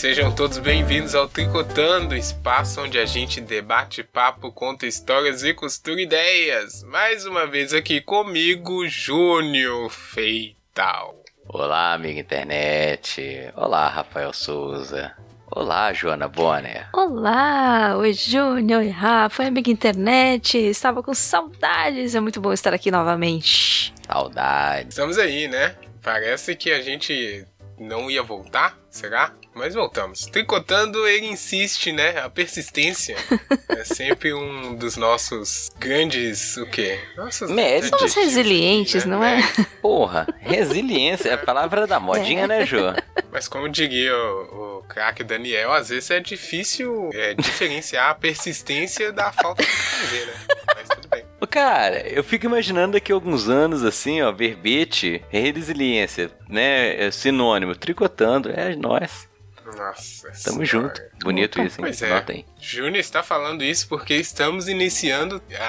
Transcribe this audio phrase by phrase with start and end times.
[0.00, 6.00] Sejam todos bem-vindos ao Tricotando, espaço onde a gente debate papo, conta histórias e costura
[6.00, 6.82] ideias.
[6.84, 11.22] Mais uma vez aqui comigo, Júnior Feital.
[11.46, 13.52] Olá, amiga internet.
[13.54, 15.12] Olá, Rafael Souza.
[15.50, 16.88] Olá, Joana Bonner.
[16.94, 20.56] Olá, oi Júnior e Rafa, amiga internet.
[20.56, 23.92] Estava com saudades, é muito bom estar aqui novamente.
[24.06, 24.94] Saudades.
[24.94, 25.76] Estamos aí, né?
[26.02, 27.44] Parece que a gente
[27.78, 29.34] não ia voltar, será?
[29.54, 30.26] Mas voltamos.
[30.26, 32.18] Tricotando, ele insiste, né?
[32.20, 33.16] A persistência
[33.68, 37.00] é sempre um dos nossos grandes, o quê?
[37.16, 37.90] Nossos Méritos.
[37.90, 39.16] Somos resilientes, né?
[39.16, 39.42] não é?
[39.82, 42.92] Porra, resiliência é a palavra da modinha, né, Jô?
[43.32, 49.12] Mas como diria o, o craque Daniel, às vezes é difícil é, diferenciar a persistência
[49.12, 50.32] da falta de fazer, né?
[50.74, 51.24] Mas tudo bem.
[51.50, 57.06] Cara, eu fico imaginando daqui a alguns anos, assim, ó, verbete, resiliência, né?
[57.06, 59.28] É sinônimo, tricotando, é nós.
[59.76, 60.28] Nossa.
[60.28, 60.66] Tamo senhora.
[60.66, 61.02] junto.
[61.22, 61.84] Bonito isso, hein?
[61.84, 62.44] Pois é.
[62.60, 65.64] Júnior está falando isso porque estamos iniciando a,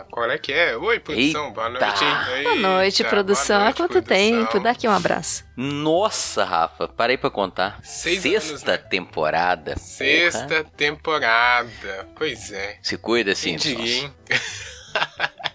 [0.00, 0.76] a- Qual é que é?
[0.76, 1.52] Oi, produção.
[1.52, 2.04] Boa noite.
[2.04, 2.42] hein?
[2.44, 3.58] Boa noite, produção.
[3.58, 4.16] boa Há quanto produção.
[4.46, 4.60] tempo?
[4.60, 5.44] Dá aqui um abraço.
[5.56, 7.80] Nossa, Rafa, parei pra contar.
[7.82, 8.76] Seis Sexta anos, né?
[8.76, 9.72] temporada.
[9.74, 9.86] Porra.
[9.86, 12.08] Sexta temporada.
[12.16, 12.78] Pois é.
[12.82, 13.76] Se cuida, Simpsons.
[13.76, 14.14] diria, hein?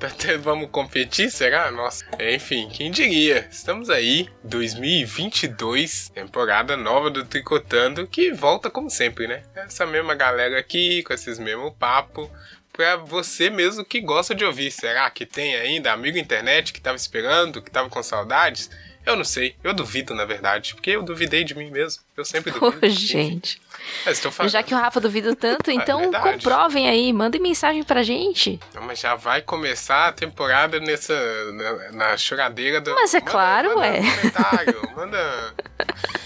[0.00, 1.70] Tá até- Vamos competir, será?
[1.70, 2.04] Nossa.
[2.18, 3.46] Enfim, quem diria?
[3.50, 9.42] Estamos aí, 2022, temporada nova do Tricotando, que volta como sempre, né?
[9.54, 12.30] Essa mesma galera aqui, com esses mesmos papo.
[12.72, 14.70] Pra você mesmo que gosta de ouvir.
[14.70, 18.70] Será que tem ainda amigo internet que tava esperando, que tava com saudades?
[19.04, 19.56] Eu não sei.
[19.64, 20.74] Eu duvido, na verdade.
[20.74, 22.02] Porque eu duvidei de mim mesmo.
[22.16, 22.86] Eu sempre duvido.
[22.86, 23.60] Enfim, gente.
[24.06, 24.52] mas estou falando.
[24.52, 28.60] Já que o Rafa duvida tanto, então É comprovem aí, mandem mensagem pra gente.
[28.72, 31.12] Não, mas já vai começar a temporada nessa.
[31.52, 32.94] na, na choradeira do.
[32.94, 34.00] Mas é Manda- claro, manda ué.
[34.00, 35.54] Um comentário, manda.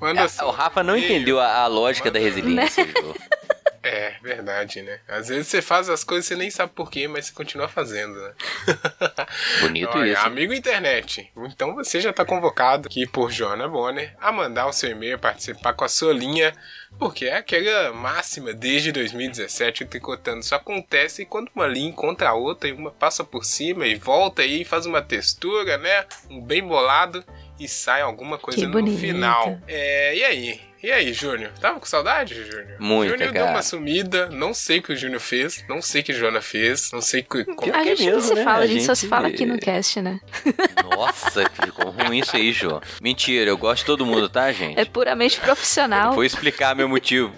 [0.00, 3.14] Manda É, o Rafa não entendeu a, a lógica da Manda- resiliência, Jô.
[3.82, 5.00] É, verdade, né?
[5.08, 8.12] Às vezes você faz as coisas e você nem sabe porquê, mas você continua fazendo,
[8.12, 8.32] né?
[9.62, 10.26] Bonito Olha, isso.
[10.26, 14.90] Amigo internet, então você já tá convocado aqui por Joana Bonner a mandar o seu
[14.90, 16.52] e-mail, participar com a sua linha,
[16.98, 22.34] porque é aquela máxima desde 2017, o tricotando só acontece quando uma linha encontra a
[22.34, 26.04] outra e uma passa por cima e volta aí, faz uma textura, né?
[26.28, 27.24] Um bem bolado
[27.58, 29.58] e sai alguma coisa Que no final.
[29.66, 30.69] É, e aí?
[30.82, 31.52] E aí, Júnior?
[31.60, 32.76] Tava com saudade, Júnior?
[32.78, 36.04] Muita, Júnior deu uma sumida, não sei o que o Júnior fez, não sei o
[36.04, 38.42] que a Joana fez, não sei que, como A que é gente não se né?
[38.44, 40.18] fala, a A gente só se gente- fala aqui no cast, né?
[40.96, 42.80] Nossa, que ficou ruim isso aí, Jô.
[43.02, 44.80] Mentira, eu gosto de todo mundo, tá, gente?
[44.80, 46.14] É puramente profissional.
[46.14, 47.30] Vou explicar meu motivo.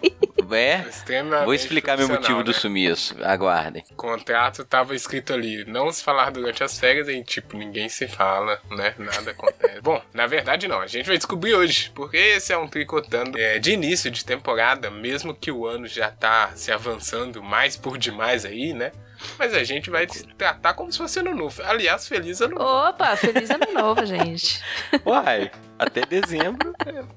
[0.53, 0.85] É?
[1.45, 2.57] Vou explicar meu motivo do né?
[2.59, 3.17] sumiço.
[3.23, 3.83] Aguardem.
[3.91, 8.07] O contrato tava escrito ali, não se falar durante as férias e, tipo, ninguém se
[8.07, 8.95] fala, né?
[8.99, 9.81] Nada acontece.
[9.83, 13.59] Bom, na verdade não, a gente vai descobrir hoje, porque esse é um tricotando é,
[13.59, 18.45] de início de temporada, mesmo que o ano já tá se avançando mais por demais
[18.45, 18.93] aí, né?
[19.39, 21.63] Mas a gente vai tratar como se fosse ano novo.
[21.65, 22.89] Aliás, feliz ano novo.
[22.89, 24.61] Opa, feliz ano novo, gente.
[25.07, 26.75] Uai, até dezembro,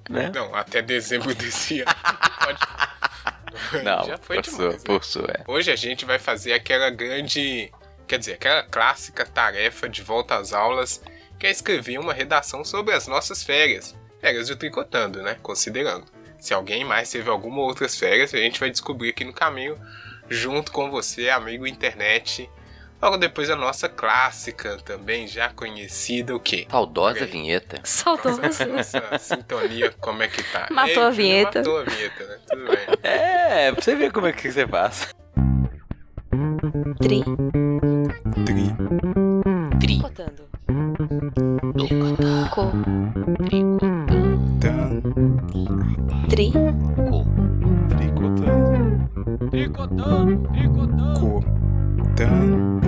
[0.09, 0.31] né?
[0.34, 1.92] Não, até dezembro desse ano.
[2.44, 3.84] Pode...
[3.84, 4.56] Não, já foi por demais.
[4.56, 4.80] sua, né?
[4.86, 5.44] por sua, é.
[5.47, 7.72] Hoje a gente vai fazer aquela grande,
[8.08, 11.02] quer dizer, aquela clássica tarefa de volta às aulas,
[11.40, 13.96] que é escrever uma redação sobre as nossas férias.
[14.25, 15.38] Férias do Tricotando, né?
[15.40, 16.03] Considerando.
[16.40, 19.78] Se alguém mais teve alguma outras férias, a gente vai descobrir aqui no caminho,
[20.28, 22.50] junto com você, amigo internet.
[23.00, 26.66] Logo depois a nossa clássica, também já conhecida, o quê?
[26.72, 27.80] Saudosa vinheta.
[27.84, 30.69] Saltou Nossa, sintonia, como é que tá?
[30.74, 31.59] Matou Ei, a vinheta.
[31.59, 32.40] Matou a vinheta, né?
[32.50, 32.78] Tudo bem.
[33.03, 35.14] É, pra você ver como é que você faz.
[37.00, 37.24] Tri.
[38.44, 38.76] Tri.
[39.79, 40.00] Tri.
[40.02, 40.50] Cotando.
[41.78, 42.50] Tricotando.
[42.50, 42.72] Co.
[46.35, 46.52] Tri.
[47.87, 48.49] Tricotando.
[49.49, 50.49] Tricotando.
[50.52, 51.20] Tricotando.
[51.22, 51.40] Co.
[52.17, 52.82] Tan.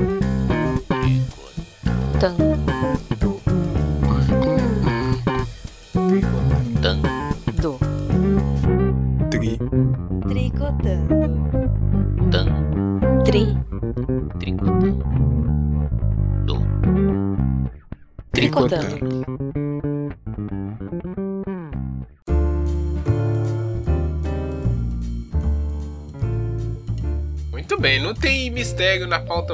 [2.20, 2.57] Tan.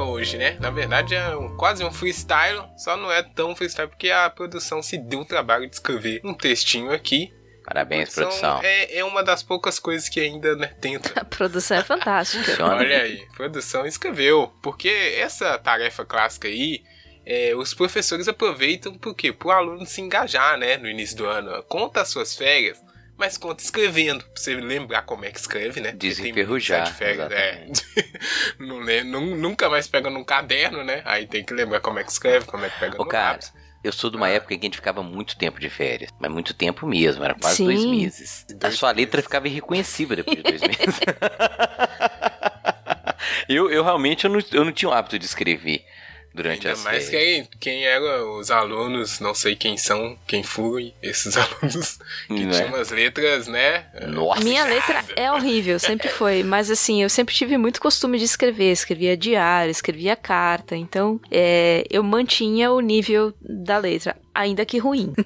[0.01, 0.57] Hoje, né?
[0.59, 4.81] Na verdade é um- quase um freestyle, só não é tão freestyle porque a produção
[4.81, 7.33] se deu o trabalho de escrever um textinho aqui.
[7.65, 8.59] Parabéns, São- produção.
[8.61, 11.11] É, é uma das poucas coisas que ainda né, tenta.
[11.19, 12.65] A produção é fantástica.
[12.65, 14.51] Olha aí, produção escreveu.
[14.61, 16.83] Porque essa tarefa clássica aí
[17.25, 19.31] é, os professores aproveitam por quê?
[19.31, 20.75] Para o aluno se engajar, né?
[20.75, 21.63] No início do ano.
[21.63, 22.83] Conta as suas férias,
[23.17, 24.23] mas conta escrevendo.
[24.23, 25.91] Pra você lembrar como é que escreve, né?
[25.91, 27.67] Desenferrujar, de férias, é.
[28.59, 31.01] Não lê- nu- nunca mais pega num caderno, né?
[31.05, 33.31] Aí tem que lembrar como é que escreve, como é que pega Ô, no cara,
[33.33, 33.53] lápis.
[33.83, 36.09] eu sou de uma época em que a gente ficava muito tempo de férias.
[36.19, 37.65] Mas muito tempo mesmo, era quase Sim.
[37.65, 38.45] dois meses.
[38.49, 39.25] A Dois sua letra meses.
[39.25, 40.99] ficava irreconhecível depois de dois meses.
[43.47, 45.85] eu, eu realmente eu não, eu não tinha o hábito de escrever
[46.33, 47.47] durante Ainda as mais férias.
[47.49, 52.49] quem, quem eram os alunos, não sei quem são, quem foram esses alunos que Não
[52.49, 52.53] é?
[52.53, 53.85] tinham umas letras, né?
[54.07, 54.43] Nossa.
[54.43, 56.41] Minha letra é horrível, sempre foi.
[56.43, 58.71] Mas assim, eu sempre tive muito costume de escrever.
[58.71, 60.75] Escrevia diário, escrevia carta.
[60.75, 65.13] Então, é, eu mantinha o nível da letra, ainda que ruim.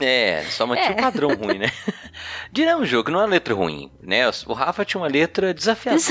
[0.00, 0.92] É, só mantinha É.
[0.92, 1.70] um padrão ruim, né?
[2.50, 4.28] Diremos, jogo, não é uma letra ruim, né?
[4.46, 6.02] O Rafa tinha uma letra desafiadora.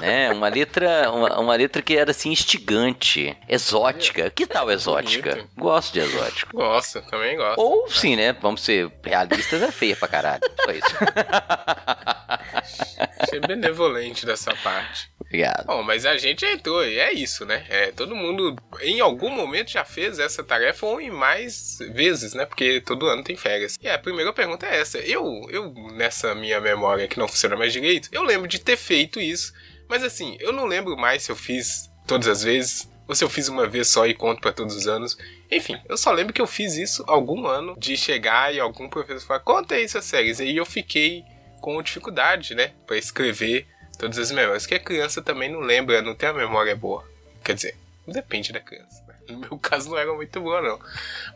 [0.00, 0.30] Né?
[0.30, 4.30] Uma letra, uma, uma letra que era assim instigante, exótica.
[4.30, 5.30] Que tal exótica?
[5.30, 5.50] Bonito.
[5.56, 6.56] Gosto de exótico.
[6.56, 7.60] Gosto, também gosto.
[7.60, 8.32] Ou sim, né?
[8.32, 10.42] Vamos ser realistas, é feia pra caralho.
[10.64, 10.86] Só isso.
[13.20, 15.10] Achei benevolente dessa parte.
[15.20, 15.66] Obrigado.
[15.66, 17.64] Bom, mas a gente entrou e é isso, né?
[17.68, 22.44] É, todo mundo em algum momento já fez essa tarefa ou em mais vezes, né?
[22.44, 23.78] Porque todo ano tem férias.
[23.80, 24.98] E a primeira pergunta é essa.
[24.98, 29.20] Eu, eu nessa minha memória que não funciona mais direito, eu lembro de ter feito
[29.20, 29.52] isso.
[29.90, 33.28] Mas assim, eu não lembro mais se eu fiz todas as vezes ou se eu
[33.28, 35.18] fiz uma vez só e conto pra todos os anos.
[35.50, 39.26] Enfim, eu só lembro que eu fiz isso algum ano de chegar e algum professor
[39.26, 40.38] falar: "Conta aí suas séries".
[40.38, 41.24] E aí eu fiquei
[41.60, 43.66] com dificuldade, né, Pra escrever
[43.98, 47.04] todas as memórias, que a criança também não lembra, não tem a memória boa.
[47.44, 47.76] Quer dizer,
[48.06, 49.02] depende da criança.
[49.08, 49.14] né?
[49.28, 50.80] No meu caso não era muito boa, não.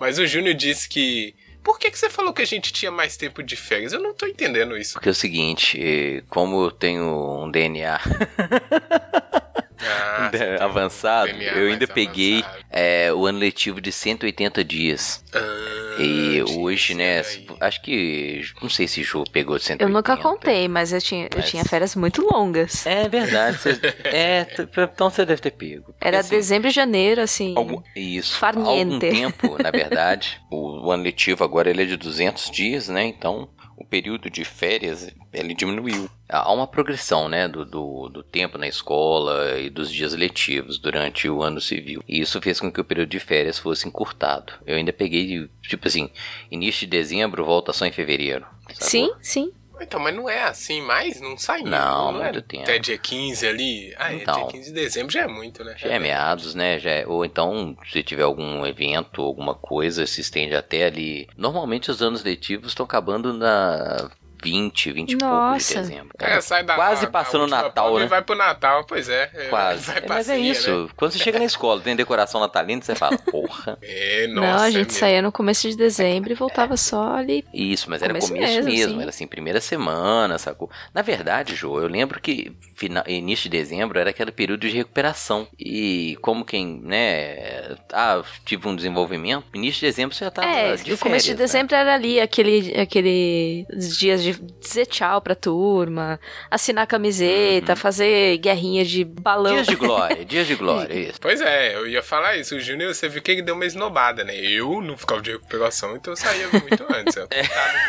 [0.01, 1.35] Mas o Júnior disse que.
[1.64, 3.94] Por que, que você falou que a gente tinha mais tempo de férias?
[3.94, 4.93] Eu não tô entendendo isso.
[4.93, 7.99] Porque é o seguinte, eh, como eu tenho um DNA
[9.86, 10.31] Ah,
[10.64, 15.22] avançado, eu ainda peguei eh, o ano letivo de 180 dias.
[15.34, 17.46] Ah, E hoje, né, daí.
[17.60, 19.84] acho que, não sei se Ju pegou de 180.
[19.84, 22.84] Eu nunca contei, mas eu tinha, eu Mas- tinha férias muito longas.
[22.86, 25.94] É verdade, você- é, t- então você deve ter pego.
[26.00, 27.54] Era assim, dezembro e janeiro, assim.
[27.56, 28.44] Algum, isso.
[28.44, 28.98] Há algum Farniente.
[29.10, 33.04] tempo, na verdade, o, o ano letivo agora ele é de 200 dias, né?
[33.04, 36.09] Então, o período de férias, ele diminuiu.
[36.29, 41.29] Há uma progressão, né, do, do, do tempo na escola e dos dias letivos durante
[41.29, 42.03] o ano civil.
[42.09, 44.53] E isso fez com que o período de férias fosse encurtado.
[44.67, 46.11] Eu ainda peguei, tipo assim,
[46.50, 48.47] início de dezembro, volta só em fevereiro.
[48.73, 49.53] Sim, sim.
[49.81, 51.21] Então, mas não é assim mais?
[51.21, 52.62] Não sai Não, não é muito tempo.
[52.62, 53.94] Até dia 15 ali.
[53.97, 54.35] Ah, é Então.
[54.35, 55.75] dia 15 de dezembro já é muito, né?
[55.76, 56.79] Já é meados, né?
[56.79, 61.29] Já é- ou então, se tiver algum evento, alguma coisa, se estende até ali.
[61.37, 64.11] Normalmente os anos letivos estão acabando na
[64.44, 65.75] 20, 20 e pouco de Nossa.
[65.81, 66.11] dezembro.
[66.14, 68.06] O cara sai da Quase da passando o Natal, né?
[68.06, 69.31] Vai pro Natal, pois é.
[69.35, 69.91] é, Quase.
[69.91, 70.85] É, mas é isso.
[70.85, 70.88] né?
[70.94, 73.79] Quando você chega na escola, tem decoração natalina, você fala, porra.
[73.87, 74.46] É, nossa.
[74.46, 74.99] não, a é gente mesmo.
[74.99, 77.44] saía no começo de dezembro e voltava só ali.
[77.52, 79.00] Isso, mas era Começo começo mesmo, mesmo, sim.
[79.00, 80.70] era assim, primeira semana, sacou?
[80.93, 85.46] Na verdade, Jô, eu lembro que final, início de dezembro era aquele período de recuperação.
[85.58, 90.77] E como quem, né, ah, tive um desenvolvimento, início de dezembro você já tava é,
[90.77, 91.34] de o começo de férias, né?
[91.34, 93.67] dezembro era ali aquele, aquele
[93.98, 96.19] dias de dizer tchau pra turma,
[96.50, 97.76] assinar camiseta, Uhum.
[97.76, 99.55] fazer guerrinha de balão.
[99.55, 101.20] Dias de glória, dias de glória, isso.
[101.20, 102.55] Pois é, eu ia falar isso.
[102.56, 104.34] O Júnior, você viu que ele deu uma esnobada, né?
[104.36, 107.17] Eu não ficava de recuperação, então eu saía muito antes.
[107.17, 107.29] Eu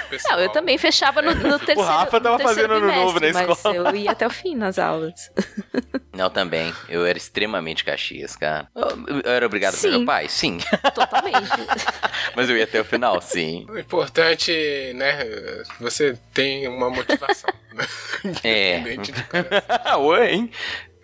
[0.09, 0.37] pessoal.
[0.37, 3.75] Não, eu também fechava no, no terceiro Rafa tava fazendo ano novo na mas escola.
[3.89, 5.31] eu ia até o fim nas aulas.
[6.15, 6.73] Não, também.
[6.87, 8.69] Eu era extremamente caxias, cara.
[8.73, 10.29] Eu, eu era obrigado pelo meu pai?
[10.29, 10.59] Sim.
[10.93, 11.49] Totalmente.
[12.33, 13.21] Mas eu ia até o final?
[13.21, 13.65] Sim.
[13.69, 14.51] O importante,
[14.95, 15.17] né?
[15.81, 17.49] Você tem uma motivação.
[17.73, 17.83] né?
[18.43, 18.77] É.
[18.77, 19.63] Independente de cara.
[19.99, 20.51] Oi, hein?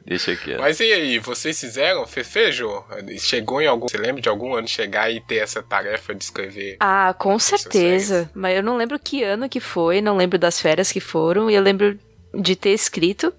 [0.04, 0.56] Deixa aqui.
[0.58, 2.08] Mas e aí, vocês fizeram?
[2.08, 2.84] Fe- Fechou?
[3.20, 3.88] Chegou em algum.
[3.88, 6.78] Você lembra de algum ano chegar e ter essa tarefa de escrever?
[6.80, 8.30] Ah, com Essas certeza.
[8.34, 11.54] Mas eu não lembro que ano que foi, não lembro das férias que foram, e
[11.56, 12.00] eu lembro
[12.34, 13.32] de ter escrito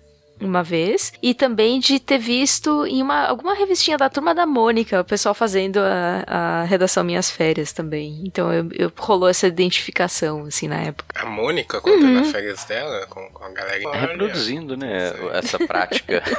[0.46, 5.00] uma vez e também de ter visto em uma alguma revistinha da turma da Mônica,
[5.00, 8.22] o pessoal fazendo a, a redação Minhas Férias também.
[8.26, 11.14] Então eu, eu- rolou essa identificação assim na época.
[11.20, 12.20] A Mônica contando Uhum.
[12.20, 13.88] as férias dela com, com a galera.
[13.88, 15.12] Olha, Reproduzindo, né?
[15.12, 15.28] Sei.
[15.30, 16.22] Essa prática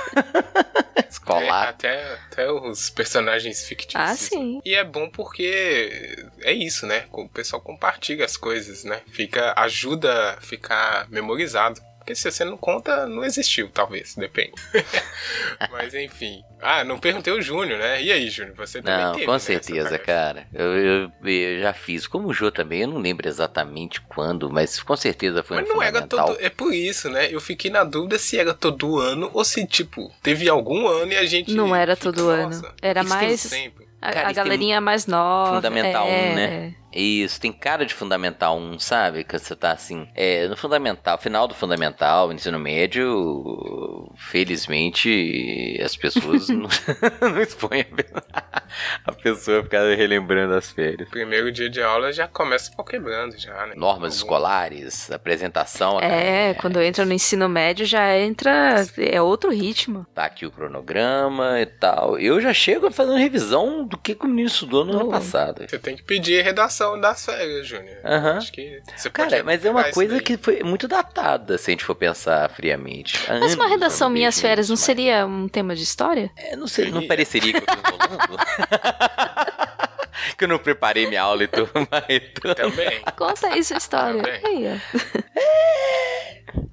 [0.95, 1.69] É, escolar.
[1.69, 4.03] até, até os personagens fictícios.
[4.12, 4.62] Ah, sim.
[4.63, 7.05] E é bom porque é isso, né?
[7.12, 9.01] O pessoal compartilha as coisas, né?
[9.12, 11.81] Fica, ajuda a ficar memorizado.
[12.03, 14.51] Porque se você não conta, não existiu, talvez, depende.
[15.72, 16.41] Mas enfim.
[16.62, 18.01] Ah, não perguntei o Júnior, né?
[18.01, 18.55] E aí, Júnior?
[18.57, 20.45] Você também Não, teve, com né, certeza, cara.
[20.53, 22.05] Eu, eu- eu já fiz.
[22.05, 25.75] Como o Jô também, eu não lembro exatamente quando, mas com certeza foi Mas no
[25.75, 26.27] não era fundamental.
[26.36, 26.41] todo.
[26.45, 27.27] É por isso, né?
[27.33, 31.15] Eu fiquei na dúvida se era todo ano ou se, tipo, teve algum ano e
[31.17, 31.53] a gente.
[31.53, 32.43] Não era fica, todo ano.
[32.48, 35.55] "Nossa, Era isso tem mais- sempre." A, Cara, a galerinha mais nova.
[35.55, 36.75] Fundamental é, 1, né?
[36.94, 39.24] Isso, tem cara de Fundamental 1, sabe?
[39.24, 40.08] Que você tá assim.
[40.16, 46.68] É, no Fundamental, final do Fundamental, ensino médio, felizmente as pessoas não,
[47.22, 47.86] não expõem
[48.34, 48.64] a,
[49.06, 51.10] a pessoa a ficar relembrando as férias.
[51.10, 53.74] Primeiro dia de aula já começa quebrando, já, né?
[53.76, 56.00] Normas Algum- escolares, apresentação.
[56.00, 58.84] É, quando entra no ensino médio já entra.
[58.98, 60.06] É outro ritmo.
[60.14, 62.20] Tá aqui o cronograma e tal.
[62.20, 65.66] Eu já chego fazendo revisão do que, que o menino estudou no ano passado.
[65.68, 67.98] Você tem que pedir redação das férias, Júnior.
[68.04, 68.38] Aham.
[68.38, 71.72] Acho que você pode Cara, mas é uma coisa que foi muito datada, se a
[71.72, 73.20] gente for pensar friamente.
[73.30, 76.32] Há Mas uma anos redação Minhas Férias não seria um tema de história?
[76.36, 77.08] É, não, sei, não Seria.
[77.08, 78.38] pareceria que eu tô enrolando?
[80.38, 82.56] que eu não preparei minha aula e tô marretando.
[82.56, 83.02] Também.
[83.18, 84.22] Conta aí sua história.
[84.22, 84.42] Também.
[84.46, 84.78] Aí, ó.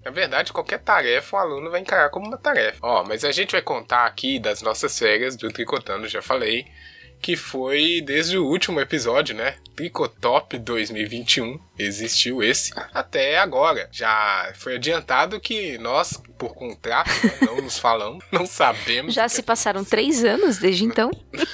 [0.05, 2.79] Na verdade, qualquer tarefa o aluno vai encarar como uma tarefa.
[2.83, 6.67] Ó, mas a gente vai contar aqui das nossas férias do Tricotando, já falei,
[7.21, 9.57] que foi desde o último episódio, né?
[9.77, 13.89] Tricotop 2021, existiu esse, até agora.
[13.93, 19.15] Já foi adiantado que nós, por contrato, né, não nos falamos, não sabemos.
[19.15, 21.11] Já se passaram três anos desde então.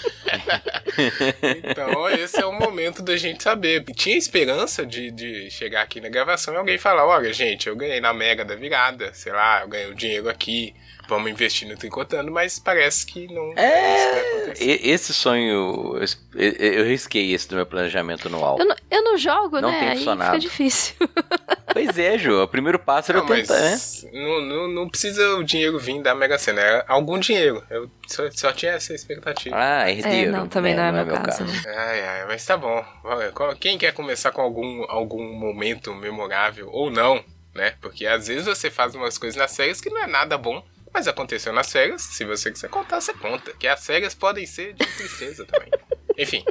[1.62, 3.84] Então, esse é o momento da gente saber.
[3.94, 8.00] Tinha esperança de, de chegar aqui na gravação e alguém falar: olha, gente, eu ganhei
[8.00, 10.74] na Mega da virada, sei lá, eu ganhei o dinheiro aqui,
[11.08, 14.64] vamos investir no Tricotando, mas parece que não É, isso vai acontecer.
[14.64, 15.98] E- Esse sonho,
[16.34, 18.58] eu, risquei esse do meu planejamento anual.
[18.58, 19.78] Eu não, eu não jogo, Não né?
[19.80, 20.30] tem Aí funcionado.
[20.32, 20.94] fica difícil.
[21.72, 23.70] Pois é, Ju, o primeiro passo era Não, eu tentar, né?
[23.72, 27.62] mas não, não, não precisa o dinheiro vir da Mega Sena, era algum dinheiro.
[27.68, 29.54] Eu só, só tinha essa expectativa.
[29.54, 30.32] Ah, É, herdeiro.
[30.32, 31.44] não, também É, não é, meu caso.
[31.44, 31.52] né?
[31.66, 32.82] Ai, ai, mas tá bom.
[33.60, 37.22] Quem quer começar com algum, algum momento memorável ou não,
[37.54, 37.74] né?
[37.82, 40.64] Porque às vezes você faz umas coisas nas férias que não é nada bom,
[40.96, 42.00] mas aconteceu nas férias.
[42.00, 43.52] Se você quiser contar, você conta.
[43.58, 45.70] Que as férias podem ser de tristeza também.
[46.16, 46.42] Enfim.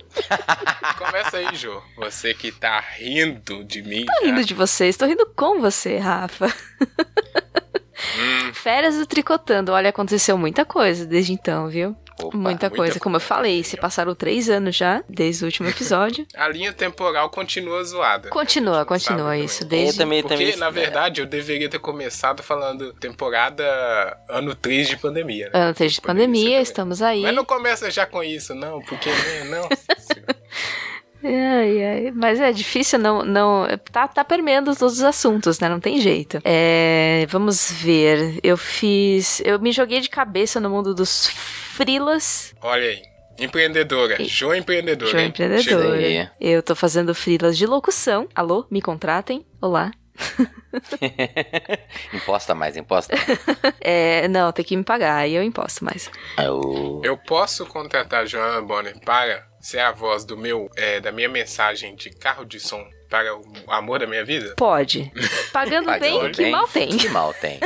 [0.99, 1.81] Começa aí, Jô.
[1.97, 4.05] Você que tá rindo de mim.
[4.05, 6.45] Tô rindo de vocês, tô rindo com você, Rafa.
[8.17, 9.71] Hum, Férias do Tricotando.
[9.71, 11.97] Olha, aconteceu muita coisa desde então, viu?
[12.21, 12.93] Opa, muita coisa.
[12.93, 16.25] muita Como eu falei, se passaram três anos já, desde o último episódio.
[16.35, 18.29] a linha temporal continua zoada.
[18.29, 19.61] Continua, continua isso.
[19.61, 19.79] também.
[19.79, 19.99] Desde...
[19.99, 23.63] Eu também, Porque, também, na verdade, eu deveria ter começado falando temporada
[24.29, 25.49] ano 3 de pandemia.
[25.53, 25.59] Né?
[25.59, 26.61] Ano 3 de ser pandemia, também.
[26.61, 27.21] estamos aí.
[27.21, 29.69] Mas não começa já com isso, não, porque, né, não.
[31.23, 32.11] Ai, ai.
[32.13, 33.25] Mas é difícil não.
[33.25, 35.67] não tá, tá permeando todos os assuntos, né?
[35.67, 36.39] Não tem jeito.
[36.43, 38.39] É, vamos ver.
[38.43, 39.41] Eu fiz.
[39.43, 41.27] Eu me joguei de cabeça no mundo dos
[41.75, 42.53] frilas.
[42.61, 43.01] Olha aí.
[43.37, 44.21] Empreendedora.
[44.21, 45.21] E- Show empreendedora.
[45.21, 45.27] Hein?
[45.27, 45.61] empreendedora.
[46.01, 46.29] Chegou.
[46.39, 48.27] Eu tô fazendo frilas de locução.
[48.33, 49.45] Alô, me contratem.
[49.61, 49.91] Olá.
[52.13, 53.13] imposta mais, imposta.
[53.81, 56.09] É, não, tem que me pagar, aí eu imposto mais.
[56.37, 60.99] Ah, o- Eu posso contratar a Joana Bonner para ser a voz do meu, é,
[60.99, 64.53] da minha mensagem de carro de som para o amor da minha vida?
[64.57, 65.11] Pode.
[65.53, 66.97] Pagando Pagando que bem, mal tem.
[66.97, 67.59] Que mal tem.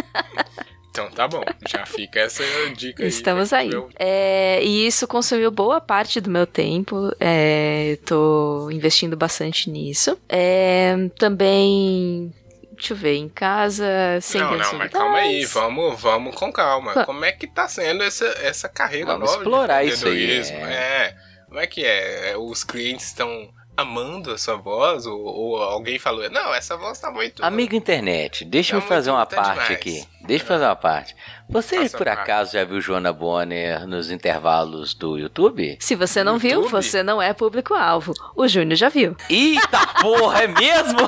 [0.92, 1.44] Então tá bom.
[1.68, 2.44] Já fica essa
[2.76, 3.10] dica aí.
[3.10, 3.72] Estamos pra aí.
[3.72, 7.12] eu- É, e isso consumiu boa parte do meu tempo.
[7.20, 10.18] É, tô investindo bastante nisso.
[10.28, 12.34] É, também.
[12.74, 13.86] Deixa eu ver, em casa,
[14.22, 17.04] sem Não, não, mas calma aí, vamos, vamos com calma.
[17.06, 20.58] Como é que tá sendo essa, essa carreira Vamos nova de explorar isso aí, empreendedorismo?
[20.66, 21.16] É.
[21.50, 22.36] Como é que é?
[22.38, 25.06] Os clientes estão amando a sua voz?
[25.06, 27.44] Ou, ou alguém falou, não, essa voz tá muito...
[27.44, 29.72] Amigo internet, deixa Tá eu fazer uma tá parte demais.
[29.72, 30.08] aqui.
[30.26, 31.16] Deixa eu fazer uma parte.
[31.50, 35.78] Você Faça por acaso já viu Joana Bonner nos intervalos do YouTube?
[35.80, 36.72] Se você não viu, YouTube?
[36.72, 38.14] você não é público-alvo.
[38.36, 39.16] O Júnior já viu.
[39.30, 41.00] Eita porra, é mesmo?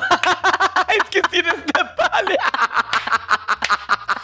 [1.04, 2.36] Esqueci desse detalhe.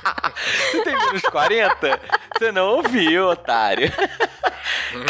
[0.71, 2.01] Você tem menos 40?
[2.37, 3.91] Você não ouviu, otário.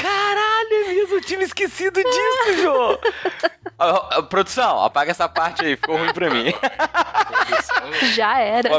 [0.01, 2.99] Caralho, é mesmo, eu tinha esquecido disso, Jô.
[4.29, 6.53] Produção, apaga essa parte aí, ficou ruim pra mim.
[8.15, 8.71] Já era.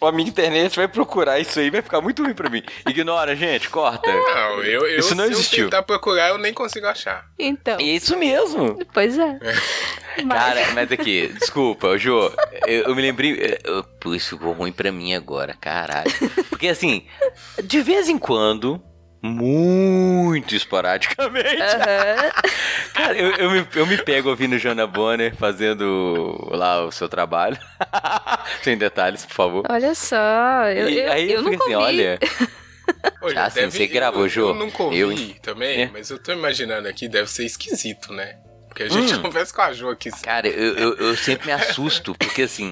[0.00, 2.62] O amigo internet vai procurar isso aí, vai ficar muito ruim pra mim.
[2.88, 4.10] Ignora, gente, corta.
[4.10, 5.64] Não, eu, eu Isso não se existiu.
[5.64, 7.26] eu tentar procurar, eu nem consigo achar.
[7.38, 7.78] Então.
[7.78, 8.78] É isso mesmo.
[8.92, 9.38] Pois é.
[10.24, 12.32] Mas- Cara, mas aqui, desculpa, Jô,
[12.66, 13.58] eu, eu me lembrei.
[13.64, 16.10] eu- Pô, isso ficou ruim pra mim agora, caralho.
[16.48, 17.04] Porque assim,
[17.62, 18.82] de vez em quando,
[19.22, 21.56] muito esporadicamente,
[22.94, 27.58] cara, eu, eu, me, eu me pego ouvindo Jana Bonner fazendo lá o seu trabalho.
[28.62, 29.64] Sem detalhes, por favor.
[29.68, 30.64] Olha só.
[30.74, 31.86] Eu, E eu, aí eu, eu fico nunca assim, ouvi.
[31.86, 32.18] olha.
[33.22, 34.48] Olha, Ah, sim, você gravou, eu, Jô?
[34.48, 35.90] Eu nunca ouvi Eu- também, É.
[35.92, 38.36] mas eu tô imaginando aqui, deve ser esquisito, né?
[38.70, 39.22] Porque a gente Hum.
[39.22, 40.10] conversa com a Jo aqui.
[40.22, 42.70] Cara, eu, eu, eu sempre me assusto, porque assim,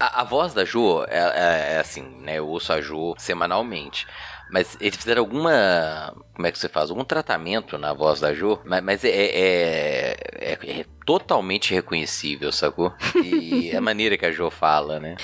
[0.00, 2.38] a, a voz da Jo é, é- é assim, né?
[2.38, 4.06] Eu ouço a Jo semanalmente.
[4.52, 6.14] Mas eles fizeram alguma.
[6.34, 6.90] Como é que você faz?
[6.90, 12.92] Algum tratamento na voz da Jo, mas, mas é, é, é- é totalmente reconhecível, sacou?
[13.16, 15.16] E a maneira que a Jo fala, né?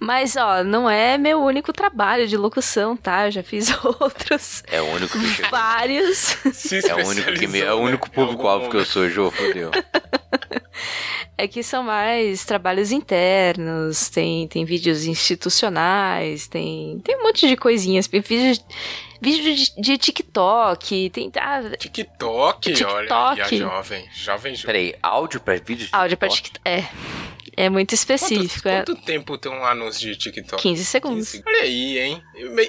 [0.00, 3.26] Mas, ó, não é meu único trabalho de locução, tá?
[3.26, 3.68] Eu já fiz
[4.00, 4.62] outros.
[4.66, 5.42] É o único que.
[5.50, 6.16] Vários.
[6.54, 8.14] Se É o único, que me, é o único né?
[8.14, 9.70] Público-alvo que eu sou, Jo, fodeu.
[11.40, 17.56] É que são mais trabalhos internos, tem, tem vídeos institucionais, tem, tem um monte de
[17.56, 18.06] coisinhas.
[18.06, 18.62] Vídeo,
[19.22, 21.32] vídeo de, de TikTok, tem.
[21.36, 23.56] Ah, TikTok, olha, e a TikTok.
[23.56, 24.66] jovem, jovem Jo.
[24.66, 26.60] Peraí, áudio pra vídeo de áudio pra TikTok?
[26.60, 26.68] TikTok.
[26.68, 27.29] É.
[27.60, 28.62] É muito específico.
[28.62, 30.62] Quanto, é quanto tempo tem um anúncio de TikTok?
[30.62, 31.32] 15 segundos.
[31.32, 31.44] 15.
[31.46, 32.22] Olha aí, hein?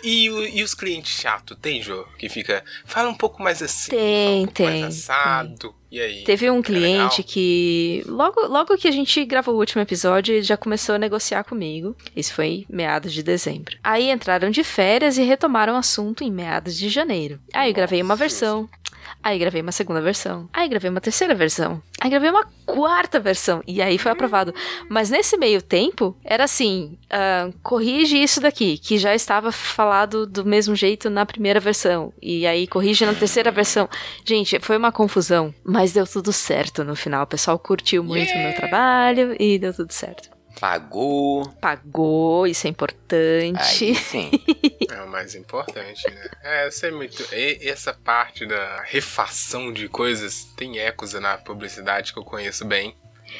[0.04, 2.06] E, e e os clientes chatos, tem, Jo?
[2.18, 5.74] Que fica, fala um pouco mais assim, Tem, um pouco tem, mais assado.
[5.90, 6.24] E aí?
[6.24, 10.44] Teve um É cliente que, logo, logo que a gente gravou o último episódio, ele
[10.44, 11.96] já começou a negociar comigo.
[12.16, 13.78] Isso foi em meados de dezembro.
[13.84, 17.40] Aí entraram de férias e retomaram o assunto em meados de janeiro.
[17.54, 18.20] Aí eu gravei uma Nossa.
[18.20, 18.70] versão.
[19.24, 20.50] Aí gravei uma segunda versão.
[20.52, 21.82] Aí gravei uma terceira versão.
[22.00, 23.62] Aí gravei uma quarta versão.
[23.68, 24.54] E aí foi aprovado.
[24.90, 30.44] Mas nesse meio tempo, era assim: ah, corrige isso daqui, que já estava falado do
[30.44, 32.12] mesmo jeito na primeira versão.
[32.22, 33.88] E aí corrige na terceira versão.
[34.26, 37.24] Gente, foi uma confusão, mas deu tudo certo no final.
[37.24, 40.41] O pessoal curtiu muito o meu trabalho e deu tudo certo.
[40.62, 41.44] Pagou.
[41.60, 43.84] Pagou, isso é importante.
[43.86, 44.30] Aí sim.
[44.92, 46.30] É o mais importante, né?
[46.44, 47.24] É, eu sei muito.
[47.34, 52.96] e- essa parte da refação de coisas tem ecos na publicidade que eu conheço bem.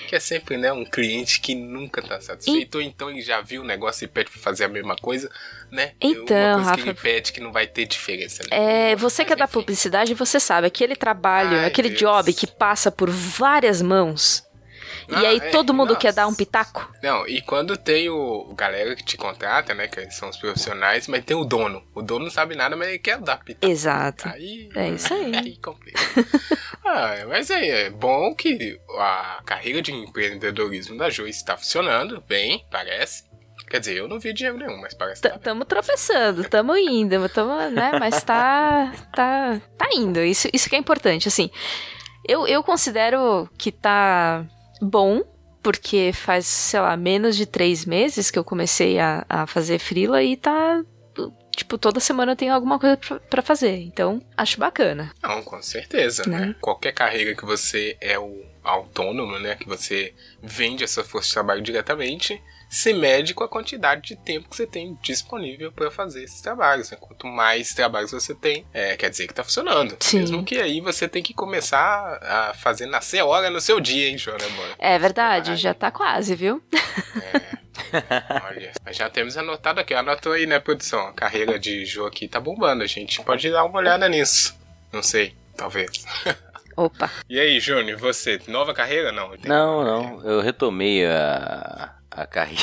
[0.08, 3.62] Que é sempre, né, um cliente que nunca tá satisfeito, ou então ele já viu
[3.62, 5.30] o negócio e pede pra fazer a mesma coisa,
[5.70, 5.92] né?
[6.02, 8.92] Então, Uma coisa que ele Rafa- pede que não vai ter diferença, né?
[8.92, 12.00] É, você que é da publicidade, você sabe, aquele trabalho, Ai, aquele Deus.
[12.00, 14.44] job que passa por várias mãos.
[15.12, 16.16] E Ah, aí é, todo mundo quer nossa.
[16.18, 16.90] dar um pitaco.
[17.04, 21.08] Não, e quando tem o, o galera que te contrata, né, que são os profissionais,
[21.08, 21.84] mas tem o dono.
[21.94, 23.72] O dono não sabe nada, mas ele quer dar pitaco.
[23.72, 24.28] Exato.
[24.30, 25.36] Aí, É isso aí.
[25.38, 26.00] aí complica.
[26.86, 32.66] ah, mas é, é bom que a carreira de empreendedorismo da Jo está funcionando bem,
[32.72, 33.30] parece.
[33.70, 35.44] Quer dizer, eu não vi dinheiro nenhum, mas parece que tá bem.
[35.44, 37.92] Tamo tropeçando, tamo indo, tamo, né?
[37.98, 40.20] Mas tá, tá, tá indo.
[40.22, 41.50] Isso, isso que é importante, assim.
[42.28, 44.46] Eu, eu considero que tá
[44.82, 45.24] bom,
[45.62, 50.24] porque faz, sei lá, menos de três meses que eu comecei a, a fazer frila
[50.24, 50.84] e tá.
[51.56, 53.76] Tipo, toda semana eu tenho alguma coisa pra, pra fazer.
[53.82, 55.12] Então, acho bacana.
[55.22, 56.40] Não, com certeza, né?
[56.40, 56.56] Né?
[56.62, 59.56] Qualquer carreira que você é o autônomo, né?
[59.56, 62.42] Que você vende a sua força de trabalho diretamente,
[62.72, 66.90] se mede com a quantidade de tempo que você tem disponível para fazer esses trabalhos.
[66.90, 66.98] Né?
[66.98, 69.98] Quanto mais trabalhos você tem, é, quer dizer que tá funcionando.
[70.00, 70.20] Sim.
[70.20, 74.18] Mesmo que aí você tem que começar a fazer nascer hora no seu dia, hein,
[74.18, 74.68] Joana, amor?
[74.80, 75.58] É verdade, Ai.
[75.58, 76.64] já tá quase, viu?
[78.48, 79.94] Olha, mas já temos anotado aqui.
[79.94, 81.08] Anotou aí, né, produção?
[81.08, 82.84] A carreira de Jo aqui tá bombando.
[82.84, 84.58] A gente pode dar uma olhada nisso.
[84.94, 86.06] Não sei, talvez.
[86.78, 87.12] Opa.
[87.30, 88.40] E aí, Júnior, você?
[88.48, 89.12] Nova carreira?
[89.12, 89.34] Não.
[89.44, 90.24] Não, não.
[90.24, 92.62] Eu retomei a, a carreira.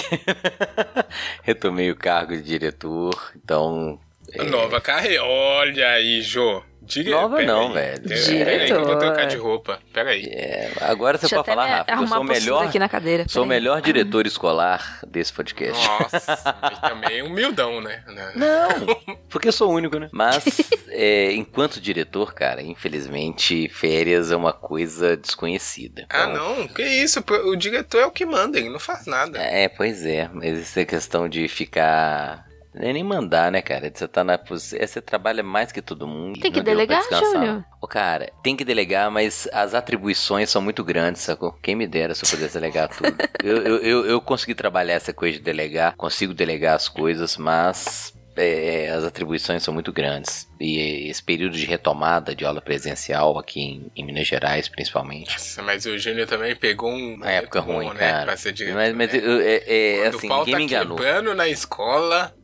[1.42, 3.32] retomei o cargo de diretor.
[3.34, 3.98] Então.
[4.34, 4.44] carreira.
[4.44, 5.24] Nova carreira.
[5.24, 6.62] Olha aí, Jô.
[6.88, 7.72] Diga, Nova pera não, aí.
[7.74, 8.02] velho.
[8.04, 8.98] Eu vou Diretor.
[8.98, 9.78] trocar de roupa.
[9.92, 10.24] Pera aí.
[10.24, 11.92] é, agora você Deixa pode falar, Rafa.
[11.92, 12.64] Eu sou o melhor.
[12.66, 13.24] aqui na cadeira.
[13.28, 13.60] Sou o peraí.
[13.60, 15.86] melhor diretor escolar desse podcast.
[15.86, 18.02] Nossa, e também humildão, né?
[18.34, 20.08] Não, porque eu sou o único, né?
[20.12, 20.44] Mas,
[20.88, 26.06] é, enquanto diretor, cara, infelizmente, férias é uma coisa desconhecida.
[26.08, 26.68] Ah, Então, não.
[26.68, 27.22] Que isso?
[27.44, 29.38] O diretor é o que manda, ele não faz nada.
[29.38, 32.47] É, pois é, mas isso é questão de ficar.
[32.80, 33.90] É nem mandar, né, cara?
[33.92, 34.78] Você tá na posição.
[34.78, 36.40] Você trabalha mais que todo mundo.
[36.40, 37.02] Tem que delegar.
[37.10, 37.64] Júnior.
[37.80, 41.52] Ô, cara, tem que delegar, mas as atribuições são muito grandes, sacou?
[41.62, 43.16] Quem me dera se eu pudesse delegar tudo.
[43.42, 48.14] eu, eu, eu, eu consegui trabalhar essa coisa de delegar, consigo delegar as coisas, mas
[48.36, 50.47] é, as atribuições são muito grandes.
[50.60, 55.32] E esse período de retomada de aula presencial aqui em, em Minas Gerais, principalmente.
[55.32, 58.36] Nossa, mas o Júnior também pegou um Uma época bom, ruim, né, cara.
[58.74, 59.20] Mas, mas né?
[59.22, 61.34] eu- é, é, assim, ninguém tá me enganou.
[61.34, 62.34] na escola.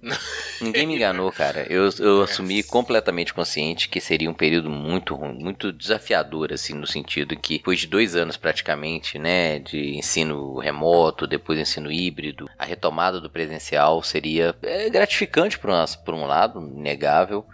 [0.60, 1.66] Ninguém me enganou, cara.
[1.68, 6.86] Eu, eu assumi completamente consciente que seria um período muito ruim, muito desafiador, assim, no
[6.86, 12.64] sentido que depois de dois anos praticamente, né, de ensino remoto, depois ensino híbrido, a
[12.64, 17.44] retomada do presencial seria é, gratificante por um, por um lado, inegável,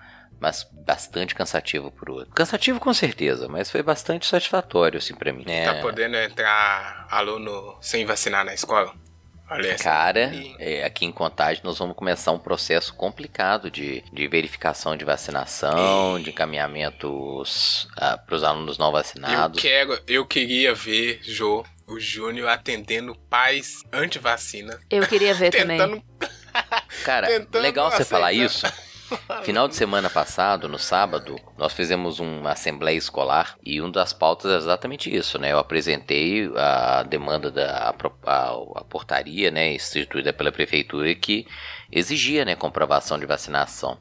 [0.41, 2.33] mas bastante cansativo por outro.
[2.35, 5.45] Cansativo com certeza, mas foi bastante satisfatório, assim, pra mim.
[5.47, 8.95] É, Tá podendo entrar aluno sem vacinar na escola?
[9.53, 14.29] Olha essa Cara, é, aqui em Contagem nós vamos começar um processo complicado de, de
[14.29, 19.61] verificação de vacinação, de encaminhamentos para os alunos não Eu vacinados.
[19.61, 24.79] quero, eu queria ver, Jô, o Júnior atendendo pais anti-vacina.
[24.89, 25.79] Eu queria ver também.
[25.79, 26.03] Tentando.
[27.05, 28.47] Cara, tentando legal você falar aceitar.
[28.47, 28.90] isso.
[29.43, 34.53] Final de semana passado, no sábado, nós fizemos uma assembleia escolar e uma das pautas
[34.53, 35.53] é exatamente isso, né?
[35.53, 37.95] Eu apresentei a demanda da
[38.25, 41.47] a, a- portaria, né, instituída pela prefeitura que
[41.91, 43.99] exigia, né, comprovação de vacinação.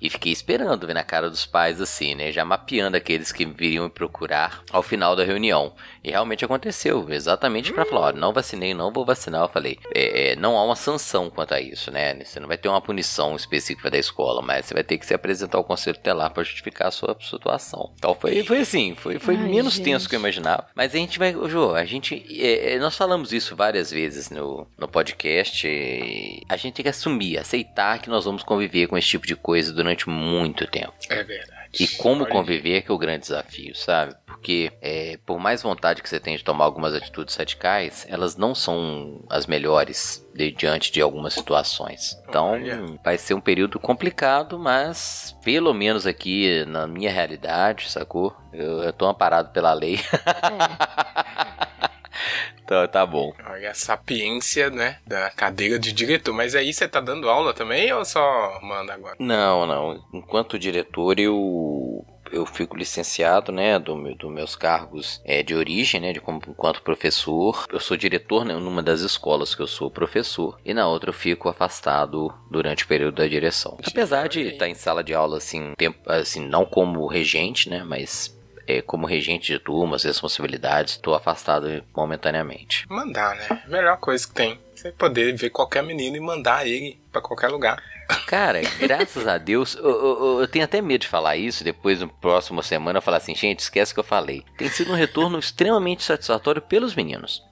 [0.00, 2.32] E fiquei esperando, vendo a cara dos pais assim, né?
[2.32, 5.74] Já mapeando aqueles que viriam me procurar ao final da reunião.
[6.02, 9.42] E realmente aconteceu, exatamente pra falar, ó, não vacinei, não vou vacinar.
[9.42, 12.14] Eu falei, é, é, não há uma sanção quanto a isso, né?
[12.24, 15.14] Você não vai ter uma punição específica da escola, mas você vai ter que se
[15.14, 17.92] apresentar ao conselho tutelar pra justificar a sua situação.
[17.96, 19.84] Então foi, foi assim, foi, foi Ai, menos gente.
[19.84, 20.66] tenso que eu imaginava.
[20.74, 24.66] Mas a gente vai, Jô, a gente, é, é, nós falamos isso várias vezes no,
[24.76, 25.66] no podcast.
[25.68, 29.36] e A gente tem que assumir, aceitar que nós vamos conviver com esse tipo de
[29.36, 30.92] coisa durante muito tempo.
[31.08, 31.61] É verdade.
[31.78, 34.14] E como conviver que é o grande desafio, sabe?
[34.26, 38.54] Porque é, por mais vontade que você tenha de tomar algumas atitudes radicais, elas não
[38.54, 42.18] são as melhores de- diante de algumas situações.
[42.28, 42.84] Então Olha.
[43.02, 48.34] vai ser um período complicado, mas pelo menos aqui na minha realidade, sacou?
[48.52, 49.96] Eu, eu tô amparado pela lei.
[49.96, 51.92] É.
[52.64, 53.32] então tá bom.
[53.46, 54.98] Olha a sapiência, né?
[55.06, 56.32] Da cadeira de diretor.
[56.32, 59.16] Mas aí você tá dando aula também ou só manda agora?
[59.18, 60.04] Não, não.
[60.12, 66.00] Enquanto diretor, eu eu fico licenciado, né, do meu, dos meus cargos é, de origem,
[66.00, 67.66] né, de como, enquanto professor.
[67.70, 71.14] Eu sou diretor né, numa das escolas que eu sou professor e na outra eu
[71.14, 73.76] fico afastado durante o período da direção.
[73.86, 78.34] Apesar de estar em sala de aula assim, tempo, assim não como regente, né, mas
[78.80, 82.86] como regente de turmas, responsabilidades, estou afastado momentaneamente.
[82.88, 83.62] Mandar, né?
[83.68, 84.58] Melhor coisa que tem.
[84.74, 87.82] Você poder ver qualquer menino e mandar ele pra qualquer lugar.
[88.26, 91.62] Cara, graças a Deus, eu, eu- eu tenho até medo de falar isso.
[91.64, 94.42] Depois, na próxima semana, eu falar assim: gente, esquece que eu falei.
[94.58, 97.42] Tem sido um retorno extremamente satisfatório pelos meninos.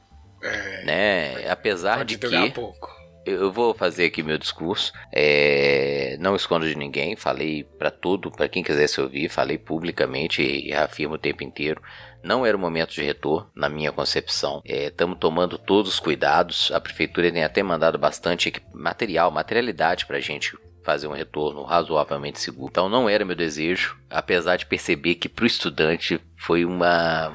[0.43, 1.51] É, Né?
[1.51, 2.51] Apesar pode de que.
[2.51, 2.91] pouco.
[3.25, 4.93] Eu vou fazer aqui meu discurso.
[5.13, 7.17] É, não escondo de ninguém.
[7.17, 11.83] Falei pra todo, pra quem quisesse ouvir, falei publicamente e afirmo o tempo inteiro.
[12.23, 14.63] Não era o momento de retorno, na minha concepção.
[14.65, 16.71] Estamos tomando todos os cuidados.
[16.73, 22.71] A prefeitura tem até mandado bastante material, materialidade pra gente fazer um retorno razoavelmente seguro.
[22.71, 27.35] Então não era meu desejo, apesar de perceber que pro estudante foi uma,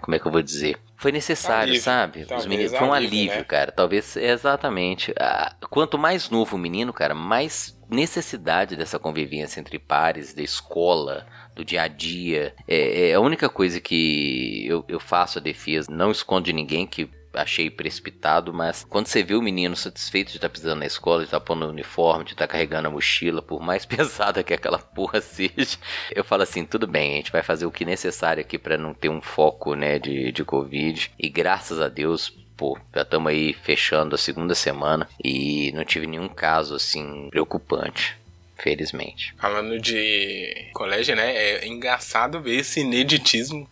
[0.00, 0.78] como é que eu vou dizer?
[1.04, 1.82] Foi necessário, Alívio.
[1.82, 2.22] sabe?
[2.22, 3.44] Os Talvez meninos foi um alívio, alívio, né?
[3.44, 3.70] cara.
[3.70, 5.12] Talvez exatamente.
[5.20, 11.26] Ah, quanto mais novo o menino, cara, mais necessidade dessa convivência entre pares, da escola,
[11.54, 12.54] do dia a dia.
[12.66, 15.92] É, é a única coisa que eu, eu faço a defesa.
[15.92, 20.36] Não escondo de ninguém que achei precipitado, mas quando você vê o menino satisfeito de
[20.36, 23.60] estar pisando na escola, de estar pondo o uniforme, de estar carregando a mochila, por
[23.60, 25.78] mais pesada que aquela porra seja,
[26.14, 28.94] eu falo assim, tudo bem, a gente vai fazer o que necessário aqui para não
[28.94, 31.10] ter um foco, né, de, de Covid.
[31.18, 36.06] E graças a Deus, pô, já estamos aí fechando a segunda semana e não tive
[36.06, 38.16] nenhum caso assim preocupante.
[38.56, 39.34] Felizmente.
[39.36, 41.36] Falando de colégio, né?
[41.36, 43.68] É engraçado ver esse ineditismo.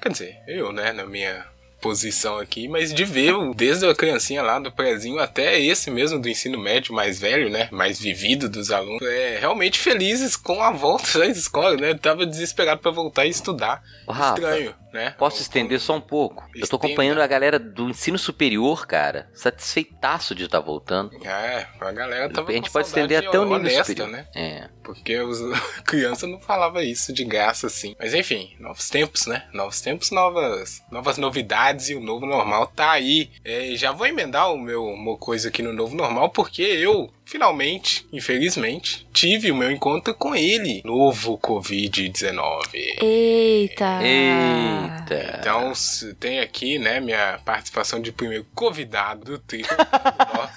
[0.00, 1.44] Quer dizer, eu, né, na minha
[1.80, 6.28] posição aqui, mas de ver desde a criancinha lá do prezinho até esse mesmo do
[6.28, 11.18] ensino médio mais velho, né, mais vivido dos alunos, é realmente felizes com a volta
[11.18, 11.94] da escola, né?
[11.94, 13.82] Tava desesperado pra voltar e estudar.
[14.08, 15.14] Rafa, Estranho, né?
[15.18, 16.44] Posso estender só um pouco?
[16.54, 16.86] Eu tô Estenda.
[16.86, 21.14] acompanhando a galera do ensino superior, cara, satisfeitaço de estar voltando.
[21.24, 24.08] É, a galera tava a gente pode estender até o nível honesta, superior.
[24.08, 24.26] né?
[24.34, 24.68] É.
[24.82, 25.38] Porque os
[25.84, 27.94] criança não falava isso de graça assim.
[27.98, 29.46] Mas enfim, novos tempos, né?
[29.52, 33.30] Novos tempos, novas, novas novidades e o novo normal tá aí.
[33.44, 38.04] É, já vou emendar o meu uma coisa aqui no novo normal porque eu finalmente,
[38.12, 42.98] infelizmente, tive o meu encontro com ele, novo COVID-19.
[43.00, 44.00] Eita!
[44.02, 45.38] Eita.
[45.38, 49.64] Então se- tem aqui, né, minha participação de primeiro convidado do trio.
[50.34, 50.50] nós,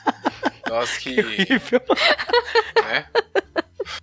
[0.68, 1.16] nós que,
[2.82, 3.06] né?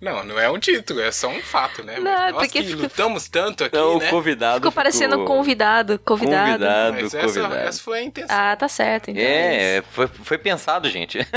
[0.01, 1.97] Não, não é um título, é só um fato, né?
[1.99, 4.07] Não, Mas é nós porque que fica- lutamos tanto aqui, Então, né?
[4.07, 4.55] o convidado.
[4.55, 6.51] Ficou parecendo convidado, convidado.
[6.53, 7.55] Convidado, Mas essa, convidado.
[7.55, 8.35] essa foi a intenção.
[8.35, 9.21] Ah, tá certo, então.
[9.23, 11.19] é É, foi, foi pensado, gente.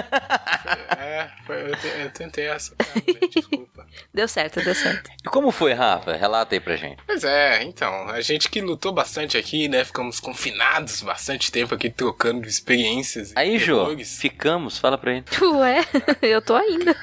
[0.96, 2.74] É, foi- eu, te- eu tentei essa.
[2.77, 3.29] piada, né?
[3.35, 3.87] Desculpa.
[4.12, 5.11] Deu certo, deu certo.
[5.24, 6.14] E como foi, Rafa?
[6.16, 6.96] Relata aí pra gente.
[7.07, 9.85] Pois é, então, a gente que lutou bastante aqui, né?
[9.85, 13.33] Ficamos confinados bastante tempo aqui, trocando experiências.
[13.37, 15.24] Aí, Jô, ficamos, fala pra ele.
[15.40, 15.85] Ué,
[16.22, 16.96] eu tô ainda.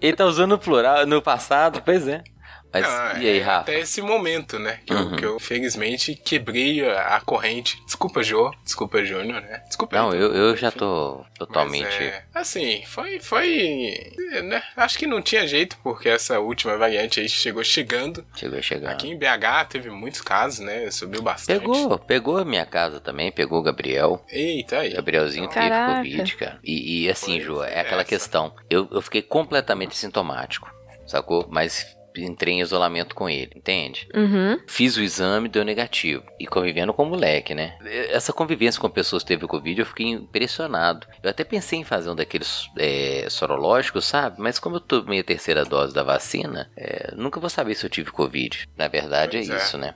[0.00, 2.22] Ele tá usando o plural no passado, pois é.
[2.70, 3.60] Mas Não, e aí, é Rafa?
[3.60, 4.78] Até esse momento, né?
[4.84, 5.16] Que, eu, Uhum.
[5.16, 7.82] que eu, felizmente, quebrei a, a corrente.
[7.86, 8.50] Desculpa, Jô.
[8.62, 9.62] Desculpa, Júnior, né?
[9.66, 11.84] Desculpa Não, eu, eu já tô totalmente.
[11.84, 13.20] Mas, é, assim, foi.
[13.20, 14.12] foi
[14.44, 14.62] né?
[14.76, 18.22] Acho que não tinha jeito, porque essa última variante aí chegou chegando.
[18.36, 18.90] Chegou chegando.
[18.90, 20.90] Aqui em BH teve muitos casos, né?
[20.90, 21.60] Subiu bastante.
[21.60, 24.22] Pegou, pegou a minha casa também, pegou o Gabriel.
[24.30, 24.92] Eita aí.
[24.92, 25.94] Gabrielzinho Então, teve Caraca.
[25.96, 26.58] Covid, cara.
[26.62, 28.10] E, e assim, Ju, é é, aquela essa.
[28.10, 28.54] questão.
[28.68, 30.68] Eu, eu fiquei completamente sintomático,
[31.08, 31.46] sacou?
[31.50, 34.08] Mas entrei em isolamento com ele, entende?
[34.14, 34.58] Uhum.
[34.66, 36.24] Fiz o exame, deu negativo.
[36.38, 37.76] E convivendo com o moleque, né?
[38.10, 41.06] Essa convivência com pessoas que teve Covid, eu fiquei impressionado.
[41.22, 44.40] Eu até pensei em fazer um daqueles é, sorológicos, sabe?
[44.40, 47.90] Mas como eu tomei a terceira dose da vacina, é, nunca vou saber se eu
[47.90, 48.68] tive Covid.
[48.76, 49.56] Na verdade, Pois é é.
[49.56, 49.94] isso, né?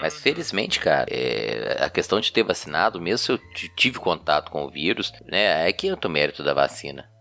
[0.00, 3.38] Mas felizmente, cara, é, a questão de ter vacinado, mesmo se eu
[3.76, 5.68] tive contato com o vírus, né?
[5.68, 7.11] É que eu tô mérito da vacina.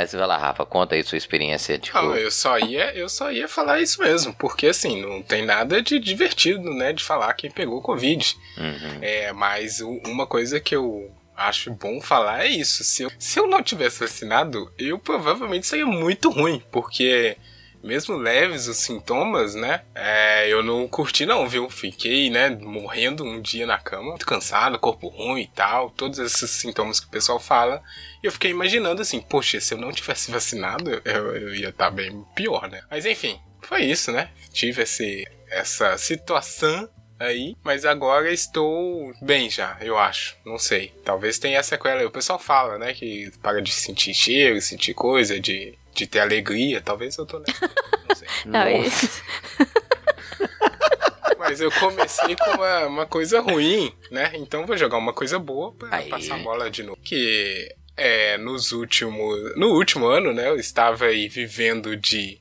[0.00, 3.30] Mas vai lá, Rafa, conta aí sua experiência de Não, eu só ia, eu só
[3.30, 7.50] ia falar isso mesmo, porque assim, não tem nada de divertido, né, de falar quem
[7.50, 8.34] pegou Covid.
[8.56, 8.98] Uhum.
[9.02, 12.82] É, mas uma coisa que eu acho bom falar é isso.
[12.82, 17.36] Se eu, se eu não tivesse vacinado, eu provavelmente seria muito ruim, porque
[17.82, 19.82] mesmo leves os sintomas, né?
[19.94, 21.68] é, eu não curti não, viu?
[21.68, 26.50] Fiquei, né, morrendo um dia na cama, muito cansado, corpo ruim e tal, todos esses
[26.50, 27.82] sintomas que o pessoal fala.
[28.22, 31.90] E eu fiquei imaginando assim, poxa, se eu não tivesse vacinado, eu, eu ia estar
[31.90, 32.82] bem pior, né?
[32.90, 34.30] Mas enfim, foi isso, né?
[34.52, 36.88] Tive esse, essa situação
[37.18, 40.36] aí, mas agora estou bem já, eu acho.
[40.44, 40.94] Não sei.
[41.04, 42.04] Talvez tenha sequela.
[42.06, 46.80] O pessoal fala, né, que para de sentir cheiro, sentir coisa, de, de ter alegria.
[46.80, 47.70] Talvez eu tô nessa.
[48.08, 48.28] Não sei.
[48.46, 49.06] Não, Nossa.
[49.06, 49.22] isso.
[51.38, 54.30] Mas eu comecei com uma, uma coisa ruim, né?
[54.34, 56.08] Então vou jogar uma coisa boa pra Aí.
[56.08, 56.98] passar a bola de novo.
[57.02, 59.56] Que é nos últimos.
[59.56, 60.48] No último ano, né?
[60.48, 62.40] Eu estava aí vivendo de.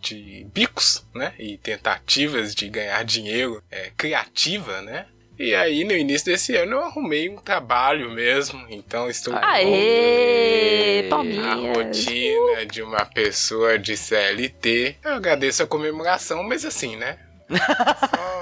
[0.00, 1.34] De bicos, né?
[1.40, 5.06] E tentativas de ganhar dinheiro é, criativa, né?
[5.38, 8.64] E aí, no início desse ano, eu arrumei um trabalho mesmo.
[8.68, 14.96] Então, estou Aê, a rotina de uma pessoa de CLT.
[15.04, 17.18] Eu agradeço a comemoração, mas assim, né?
[17.48, 17.56] Só-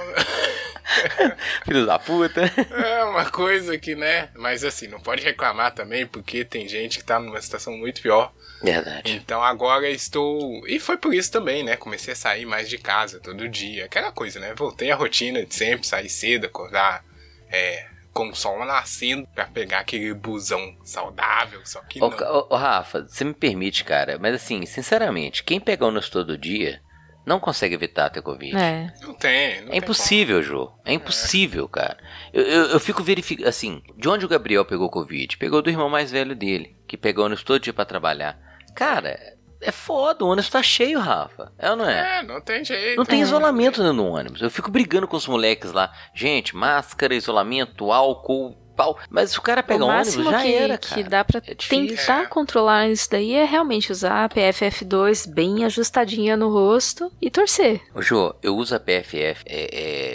[1.65, 2.41] Filho da puta.
[2.41, 4.29] é uma coisa que, né?
[4.35, 8.33] Mas assim, não pode reclamar também, porque tem gente que tá numa situação muito pior.
[8.61, 9.13] Verdade.
[9.13, 10.65] Então agora estou.
[10.67, 11.75] E foi por isso também, né?
[11.75, 13.85] Comecei a sair mais de casa todo dia.
[13.85, 14.53] Aquela coisa, né?
[14.55, 17.05] Voltei à rotina de sempre sair cedo, acordar
[17.49, 21.61] é, com o sol nascendo pra pegar aquele busão saudável.
[21.65, 22.17] Só que Ô, não.
[22.17, 26.81] Ô, ô, Rafa, você me permite, cara, mas assim, sinceramente, quem pega ônibus todo dia
[27.27, 28.55] não consegue evitar ter Covid.
[28.55, 28.91] É.
[29.01, 29.65] Não tem.
[29.65, 30.71] Não É impossível, Jô.
[30.85, 31.97] É impossível, cara.
[32.33, 35.37] Eu, eu, eu fico verificando, assim, de onde o Gabriel pegou Covid?
[35.37, 38.39] Pegou do irmão mais velho dele, que pegou ônibus todo dia pra trabalhar.
[38.73, 39.19] Cara,
[39.59, 41.51] é foda, o ônibus tá cheio, Rafa.
[41.57, 42.19] É ou não é?
[42.19, 42.95] É, não tem jeito.
[42.97, 43.23] Não tem É.
[43.23, 44.41] isolamento dentro do ônibus.
[44.41, 45.91] Eu fico brigando com os moleques lá.
[46.15, 48.97] Gente, máscara, isolamento, álcool, pau.
[49.09, 51.03] Mas o cara pegar o um ônibus, máximo já que, era, que cara.
[51.09, 52.25] dá pra É tentar É.
[52.27, 57.81] controlar isso daí é realmente usar a PFF2 bem ajustadinha no rosto e torcer.
[57.93, 59.69] Ô, Jô, eu uso a PFF é,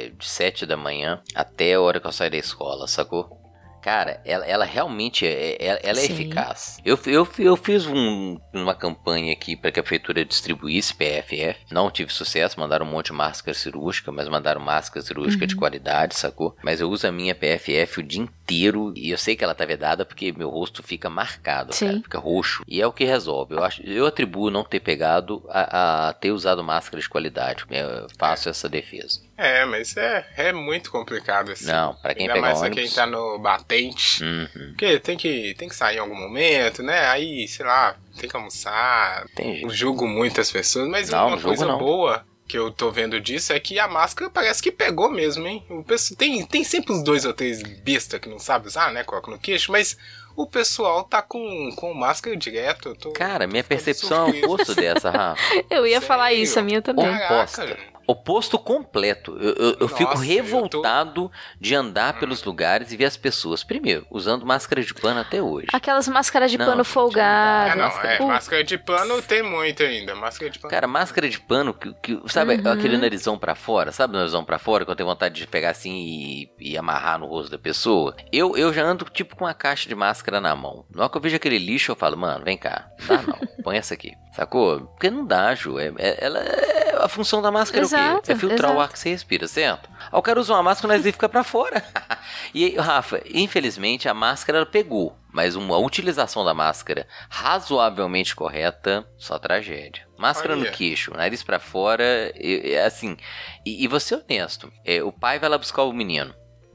[0.04, 3.41] é, de 7 da manhã até a hora que eu saio da escola, sacou?
[3.82, 6.78] Cara, ela, ela realmente é, é- ela é eficaz.
[6.84, 11.56] Eu, eu, eu fiz um- uma campanha aqui para que a prefeitura distribuísse PFF.
[11.70, 16.14] Não tive sucesso, mandaram um monte de máscara cirúrgica, mas mandaram máscara cirúrgica de qualidade,
[16.14, 16.56] sacou?
[16.62, 19.64] Mas eu uso a minha PFF o dia inteiro e eu sei que ela tá
[19.64, 22.62] vedada porque meu rosto fica marcado, cara, fica roxo.
[22.68, 23.54] E é o que resolve.
[23.54, 27.64] Eu, acho, eu atribuo não ter pegado a, a ter usado máscara de qualidade.
[27.68, 29.20] Eu faço essa defesa.
[29.36, 31.66] É, mas é, é muito complicado assim.
[31.66, 34.22] Não, pra quem Ainda pegar mais pra ônibus- quem tá no batente.
[34.22, 34.48] Uhum.
[34.68, 37.06] Porque tem que, tem que sair em algum momento, né?
[37.06, 39.26] Aí, sei lá, tem que almoçar.
[39.34, 41.78] Tem julgo muitas pessoas, mas Não, uma coisa não.
[41.78, 45.64] boa que eu tô vendo disso é que a máscara parece que pegou mesmo, hein?
[45.70, 49.02] O pessoal, tem, tem sempre uns dois ou três besta que não sabe usar, né?
[49.02, 49.96] Coloca no queixo, mas
[50.36, 52.90] o pessoal tá com, com máscara direto.
[52.90, 55.40] Eu tô, Cara, minha percepção é o oposto dessa, Rafa.
[55.70, 56.06] Eu ia Sério?
[56.06, 57.06] falar isso, a minha também.
[57.06, 57.78] Caraca, Oposta.
[58.06, 59.36] Oposto completo.
[59.40, 63.62] Eu, eu- eu fico Nossa, eu revoltado de andar pelos lugares e ver as pessoas,
[63.64, 65.68] primeiro, usando máscara de pano até hoje.
[65.72, 69.82] Aquelas máscaras de Não, pano gente, Ah, não, é, Pô, máscara de pano tem muito
[69.82, 70.14] ainda.
[70.14, 70.70] Máscara de pano.
[70.70, 72.72] Cara, máscara de pano, que, que- sabe Uhum.
[72.72, 73.92] aquele narizão pra fora?
[73.92, 77.18] Sabe o narizão pra fora, que eu tenho vontade de pegar assim e, e amarrar
[77.18, 78.14] no rosto da pessoa?
[78.32, 80.84] Eu, eu já ando tipo com uma caixa de máscara na mão.
[80.94, 82.88] Na hora que eu vejo aquele lixo, eu falo, mano, vem cá.
[83.00, 84.12] Não dá não, põe essa aqui.
[84.34, 84.80] Sacou?
[84.86, 85.78] Porque não dá, Ju.
[85.78, 88.32] É, é- ela é- a função da máscara é o Exato, quê?
[88.32, 88.80] É filtrar o exato.
[88.80, 89.88] ar que você respira, certo?
[90.00, 91.84] Aí o cara usa uma máscara, mas ele fica pra fora.
[92.54, 95.16] e aí, Rafa, infelizmente a máscara pegou.
[95.32, 100.06] Mas uma utilização da máscara razoavelmente correta, só tragédia.
[100.18, 100.70] Máscara Olha.
[100.70, 103.16] no queixo, nariz pra fora, é é assim.
[103.64, 106.34] E, e vou ser honesto, é, o pai vai lá buscar o menino.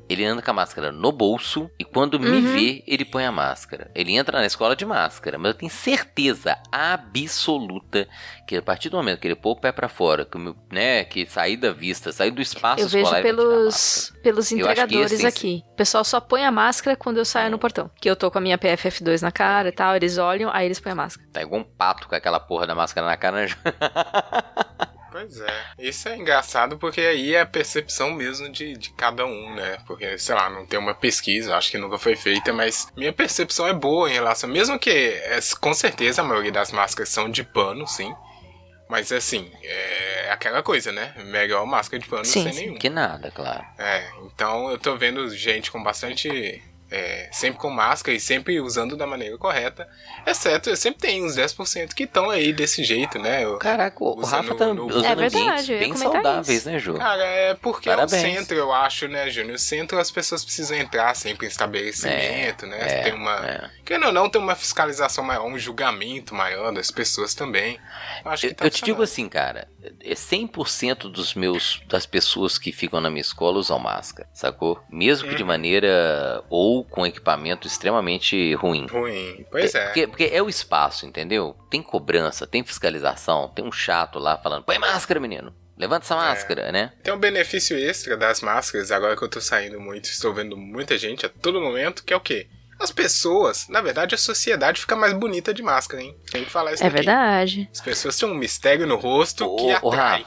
[0.10, 2.54] Ele anda com a máscara no bolso e quando me Uhum.
[2.54, 3.92] vê, ele põe a máscara.
[3.94, 8.08] Ele entra na escola de máscara, mas eu tenho certeza absoluta
[8.48, 10.38] que a partir do momento que ele pôr o pé pra fora, que,
[10.72, 15.18] né, que sair da vista, sair do espaço Eu vejo escolar, a pelos, pelos entregadores
[15.18, 15.64] tem aqui.
[15.74, 17.92] O pessoal só põe a máscara quando eu saio no portão.
[18.02, 20.80] Que eu tô com a minha PFF2 na cara e tal, eles olham, aí eles
[20.80, 21.28] põem a máscara.
[21.34, 23.48] Tá igual um pato com aquela porra da máscara na cara.
[25.18, 25.66] Pois é.
[25.80, 29.80] Isso é engraçado porque aí é a percepção mesmo de, de cada um, né?
[29.88, 33.68] Porque, sei lá, não tem uma pesquisa, acho que nunca foi feita, mas minha percepção
[33.68, 34.48] é boa em relação.
[34.48, 38.14] Mesmo que, é, com certeza, a maioria das máscaras são de pano, sim.
[38.88, 41.14] Mas assim, é aquela coisa, né?
[41.26, 42.60] Melhor máscara de pano Sim, sem sim.
[42.62, 42.78] nenhum.
[42.78, 43.66] que nada, claro.
[43.78, 46.64] É, então eu tô vendo gente com bastante.
[46.90, 49.88] É, sempre com máscara e sempre usando da maneira correta.
[50.26, 53.44] Exceto, eu sempre tenho uns 10% que estão aí desse jeito, né?
[53.44, 56.70] Eu- Caraca, o Rafa tá no- usando É verdade, bem saudáveis, isso.
[56.70, 56.94] né, Ju?
[56.96, 58.14] Cara, é porque Parabéns.
[58.24, 59.56] é o centro, eu acho, né, Júnior?
[59.56, 62.78] O centro as pessoas precisam entrar sempre em estabelecimento, né?
[62.80, 63.36] é, tem uma.
[63.48, 63.70] é.
[63.86, 67.80] Querendo ou não, tem uma fiscalização maior, um julgamento maior das pessoas também.
[68.24, 72.06] Eu acho Eu, que tá eu te digo assim, cara, é 100% dos meus das
[72.06, 74.80] pessoas que ficam na minha escola usam máscara, sacou?
[74.90, 75.48] Mesmo que de Uhum.
[75.48, 78.88] maneira ou com equipamento extremamente ruim.
[78.88, 79.46] Ruim.
[79.52, 79.86] Pois é.
[79.86, 81.56] Porque, porque é o espaço, entendeu?
[81.70, 85.54] Tem cobrança, tem fiscalização, tem um chato lá falando: põe máscara, menino.
[85.78, 86.92] Levanta essa máscara, né?
[87.04, 90.98] Tem um benefício extra das máscaras, agora que eu tô saindo muito, estou vendo muita
[90.98, 92.48] gente a todo momento, que é o quê?
[92.80, 96.16] As pessoas, na verdade, a sociedade fica mais bonita de máscara, hein?
[96.32, 96.96] Tem que falar isso É aqui.
[96.96, 97.70] verdade.
[97.74, 100.26] As pessoas têm um mistério no rosto Ô, que atrai.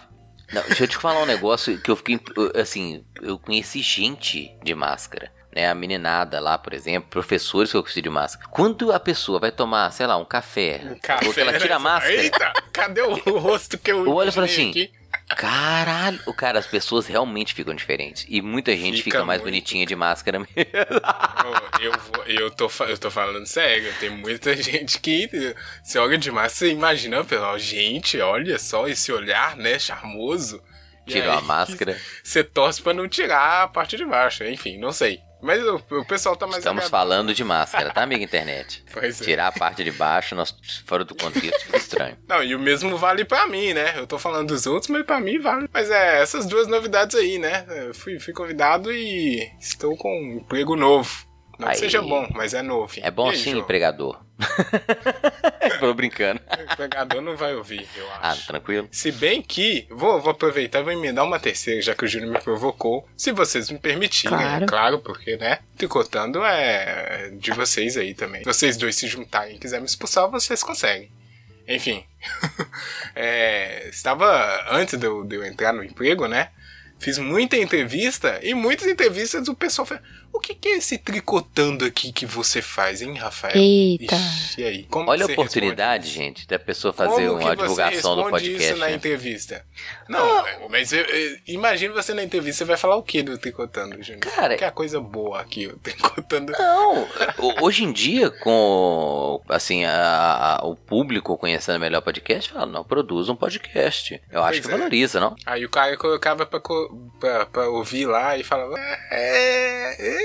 [0.53, 2.19] Não, deixa eu te falar um negócio que eu fiquei.
[2.37, 5.33] eu- Assim, eu conheci gente de máscara.
[5.55, 8.49] Né, a meninada lá, por exemplo, professores que eu conheci de máscara.
[8.53, 11.75] Quando a pessoa vai tomar, sei lá, um café, Um café, ou que ela tira
[11.75, 11.85] a né?
[11.85, 14.93] máscara, Eita, cadê o rosto que eu e falo imaginei assim, aqui?
[15.37, 18.27] Caralho, cara, as pessoas realmente ficam diferentes.
[18.29, 19.51] E muita gente Fica fica, mais muito.
[19.53, 20.55] bonitinha de máscara mesmo.
[21.81, 25.29] Eu, vou- eu, tô, eu tô falando sério, tem muita gente que
[25.83, 30.63] você olha demais, você imagina, pessoal, gente, olha só esse olhar, né, charmoso.
[31.07, 31.99] E Tirou aí, a máscara.
[32.23, 35.19] Você torce pra não tirar a parte de baixo, enfim, não sei.
[35.43, 38.85] Mas o, o pessoal tá mais Estamos falando de máscara, tá, amiga internet?
[38.93, 39.25] Pois é.
[39.25, 42.17] Tirar a parte de baixo, nós, fora do contexto, fica estranho.
[42.29, 43.95] Não, e o mesmo vale pra mim, né?
[43.97, 45.69] Eu tô falando dos outros, mas pra mim vale.
[45.73, 47.65] Mas é, essas duas novidades aí, né?
[47.69, 51.31] Eu fui, fui convidado e estou com um emprego novo.
[51.61, 51.79] Não que Aí.
[51.79, 52.91] seja bom, mas é novo.
[53.03, 54.19] É bom aí, sim, empregador.
[55.81, 56.41] Tô brincando.
[56.59, 58.47] O empregador não vai ouvir, eu Ah, acho.
[58.47, 58.89] tranquilo.
[58.91, 62.33] Se bem que, vou, vou aproveitar e vou emendar uma terceira, já que o Júnior
[62.33, 63.09] me provocou.
[63.17, 64.65] Se vocês me permitirem, Claro.
[64.65, 65.61] é claro, porque, né?
[65.77, 68.41] Tricotando é de vocês aí também.
[68.41, 71.11] Se vocês dois se juntarem e quiserem me expulsar, vocês conseguem.
[71.67, 72.05] Enfim.
[73.15, 76.51] É, estava, antes de eu, de eu entrar no emprego, né?
[76.99, 81.85] Fiz muita entrevista e muitas entrevistas o pessoal fala: O que, que é esse tricotando
[81.85, 83.57] aqui que você faz, hein, Rafael?
[83.57, 84.15] Eita.
[84.17, 84.83] Ixi, e aí?
[84.85, 88.63] Como Olha a oportunidade, responde gente, da pessoa fazer Como uma divulgação do podcast.
[88.63, 88.95] isso na né?
[88.95, 89.65] entrevista?
[90.09, 94.03] Não, mas eu, eu, imagina você na entrevista, você vai falar o que do Tricotando,
[94.03, 94.21] Júnior?
[94.21, 96.53] Cara- Que é a coisa boa aqui, o Tricotando.
[96.53, 97.03] Não,
[97.39, 102.67] ho- hoje em dia, com assim, a- a- o público conhecendo melhor o podcast, fala,
[102.67, 104.21] não, produz um podcast.
[104.31, 104.77] Eu acho Pois que é.
[104.79, 105.35] valoriza, não?
[105.45, 106.61] Aí o cara colocava pra,
[107.21, 108.75] pra, pra ouvir lá e falava.
[109.11, 109.97] É.
[109.99, 110.20] é.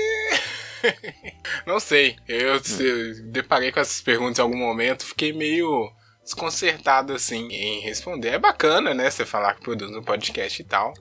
[1.66, 2.16] Não sei.
[2.28, 8.30] Eu, eu deparei com essas perguntas em algum momento, fiquei meio desconcertado assim em responder.
[8.30, 9.10] É bacana, né?
[9.10, 10.92] Você falar que produz um podcast e tal.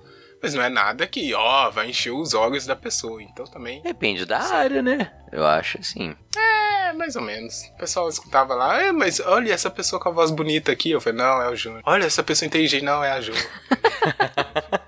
[0.42, 3.22] Mas não é nada que, ó, vai encher os olhos da pessoa.
[3.22, 3.82] Então também.
[3.82, 5.12] Depende da área, né?
[5.32, 6.16] Eu acho assim.
[6.38, 7.64] É, mais ou menos.
[7.74, 10.92] O pessoal escutava lá, é, mas olha essa pessoa com a voz bonita aqui.
[10.92, 11.82] Eu falei, não, é o Júnior.
[11.86, 13.34] Olha essa pessoa inteligente, não, é a Ju.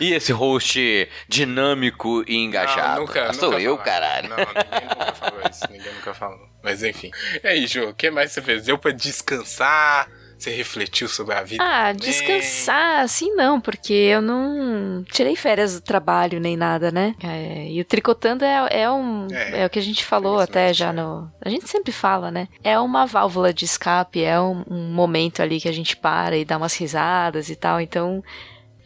[0.00, 3.00] E esse host dinâmico e engajado?
[3.00, 4.00] Não, nunca, Ah, Sou nunca eu, falaram.
[4.00, 4.28] caralho.
[4.28, 5.64] Não, ninguém nunca falou isso.
[5.70, 6.48] Ninguém nunca falou.
[6.62, 7.10] Mas enfim.
[7.42, 8.64] E aí, Ju, o que mais você fez?
[8.64, 10.08] Deu pra descansar?
[10.36, 11.62] Você refletiu sobre a vida?
[11.64, 12.10] Ah, também?
[12.10, 17.14] descansar, assim não, porque eu não tirei férias do trabalho nem nada, né?
[17.22, 19.26] É, e o tricotando é, é um.
[19.30, 20.92] É, É, o que a gente falou até já é.
[20.92, 21.30] no.
[21.42, 22.48] A gente sempre fala, né?
[22.64, 26.44] É uma válvula de escape, é um, um momento ali que a gente para e
[26.44, 28.22] dá umas risadas e tal, então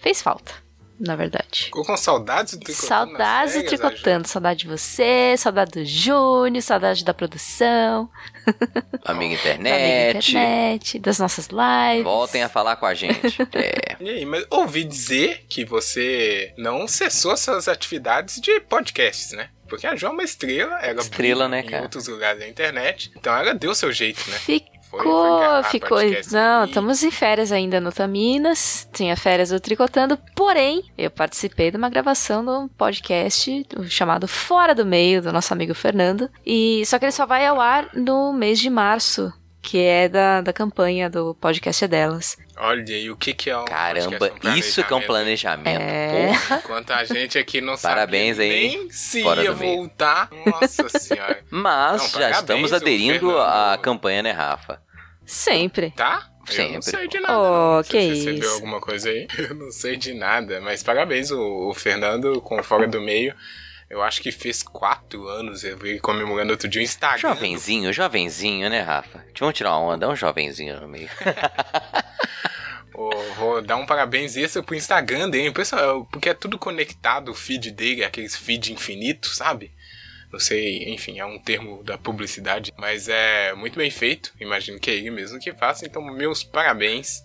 [0.01, 0.53] fez falta.
[0.99, 1.65] Na verdade.
[1.65, 2.89] Ficou com saudades do Tricotando?
[3.11, 4.29] Saudades do Tricotando.
[4.29, 8.09] Saudade de você, saudade do Júnior, saudade da produção,
[8.47, 10.31] Amiga da amiga internet.
[10.31, 12.05] internet, das nossas lives.
[12.05, 13.39] Voltem a falar com a gente.
[13.55, 13.97] É.
[14.01, 19.49] E aí, mas ouvi dizer que você não cessou suas atividades de podcasts, né?
[19.69, 21.83] Porque a Jo é uma estrela, ela Estrela, né, em cara?
[21.83, 23.11] outros lugares da internet.
[23.17, 24.39] Então ela deu seu jeito, né?
[24.39, 25.89] Ficou, Foi- foi ficou.
[25.99, 28.89] podcast Não, e- estamos em férias ainda no Taminas.
[28.93, 30.19] Tinha férias do Tricotando.
[30.35, 35.53] Porém, eu participei de uma gravação de um podcast chamado Fora do Meio, do nosso
[35.53, 36.29] amigo Fernando.
[36.45, 39.33] E só que ele só vai ao ar no mês de março,
[39.69, 42.39] que é da, da campanha do podcast é delas.
[42.57, 45.79] Olha aí, o que que é um Caramba, podcast, um isso que é um planejamento?
[45.79, 46.29] É.
[46.33, 46.63] Porra.
[46.65, 49.77] Enquanto a gente aqui não Parabéns aí, nem se Fora ia do meio.
[49.77, 50.31] voltar.
[50.47, 51.45] Nossa senhora.
[51.51, 54.81] Mas Não, já parabéns, estamos aderindo à campanha, né, Rafa?
[55.27, 55.91] Sempre.
[55.91, 56.31] Tá?
[56.49, 56.75] Eu Sempre.
[56.77, 57.39] não sei de nada.
[57.39, 57.43] Oh,
[57.77, 57.85] não.
[57.85, 58.55] Você que recebeu isso.
[58.55, 59.29] alguma coisa aí?
[59.37, 60.63] Eu não sei de nada.
[60.63, 63.35] Mas parabéns, o, o Fernando com Fora do Meio.
[63.91, 65.65] Eu acho que fez quatro anos.
[65.65, 67.19] Eu vi comemorando outro dia o Instagram.
[67.19, 69.25] Jovenzinho, jovenzinho, né, Rafa?
[69.39, 71.09] Vamos tirar uma onda, um jovenzinho no meio.
[73.37, 75.53] Vou dar um parabéns extra pro Instagram dele.
[75.53, 79.73] Pessoal, porque é tudo conectado, o feed dele, aqueles feed infinito, sabe?
[80.33, 84.35] Não sei, enfim, é um termo da publicidade, mas é muito bem feito.
[84.41, 87.23] Imagino que é ele mesmo que faça, então meus parabéns.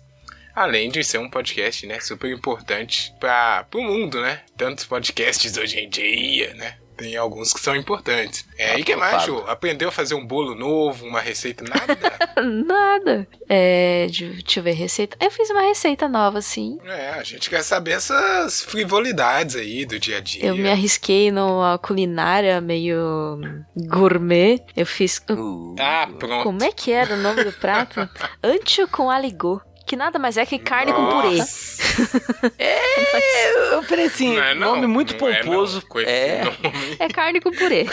[0.54, 4.40] Além de ser um podcast, né, super importante para o mundo, né?
[4.56, 6.76] Tantos podcasts hoje em dia, né?
[6.96, 8.46] Tem alguns que são importantes.
[8.56, 9.42] É, e o que mais, Ju?
[9.48, 11.98] Aprendeu a fazer um bolo novo, uma receita, nada?
[12.40, 13.26] Nada.
[13.48, 15.16] É, de- deixa eu ver, receita.
[15.20, 16.78] Eu fiz uma receita nova, sim.
[16.84, 20.44] É, a gente quer saber essas frivolidades aí do dia a dia.
[20.46, 23.40] Eu me arrisquei numa culinária meio
[23.76, 24.60] gourmet.
[24.76, 25.20] Eu fiz.
[25.28, 26.44] Uh, Ah, pronto.
[26.44, 28.08] Como é que era o nome do prato?
[28.40, 29.60] Ancho com aligô.
[29.94, 31.36] Que nada mais é que carne com purê.
[31.36, 35.84] Nossa, É, eu falei assim, não é não, nome muito é não, pomposo.
[36.04, 36.56] É, nome,
[36.98, 37.86] É carne com purê.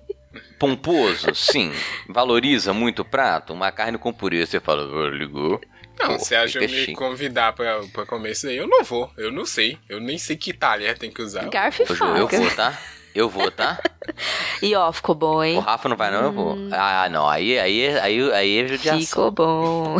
[0.58, 1.70] pomposo, sim.
[2.08, 3.52] Valoriza muito o prato.
[3.52, 5.60] Uma carne com purê, você fala, "Ah, ligou.
[5.98, 6.94] Não, Pô, se a Ju me chique.
[6.94, 9.10] convidar pra, pra comer isso aí, eu não vou.
[9.18, 9.76] Eu não sei.
[9.90, 11.50] Eu nem sei que talher tem que usar.
[11.50, 12.78] Garfo e eu vou, tá?
[13.14, 13.78] Eu vou, tá?
[14.62, 15.58] E ó, ficou bom, O hein?
[15.60, 16.56] Rafa não vai, não, eu vou.
[16.72, 19.00] Ah, não, aí, aí, aí, aí é judiação.
[19.00, 19.96] Ficou bom.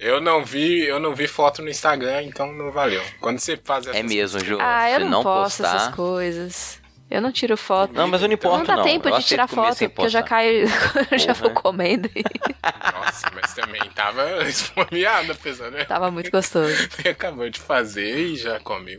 [0.00, 3.02] Eu não vi, eu não vi foto no Instagram, então não valeu.
[3.20, 4.56] Quando você faz essa É mesmo, Ju.
[4.58, 5.76] Ah, eu não, não posto postar...
[5.76, 6.80] essas coisas.
[7.10, 7.92] Eu não tiro foto.
[7.92, 8.84] Não, mas eu não importo, não dá não.
[8.84, 10.68] tempo Eu de tirar foto, porque eu já caio,
[11.10, 12.22] eu já vou comendo e
[12.94, 15.84] Nossa, mas também tava esfomeada, pessoal, né?
[15.84, 16.72] tava muito gostoso.
[17.10, 18.96] Acabou de fazer e já comeu.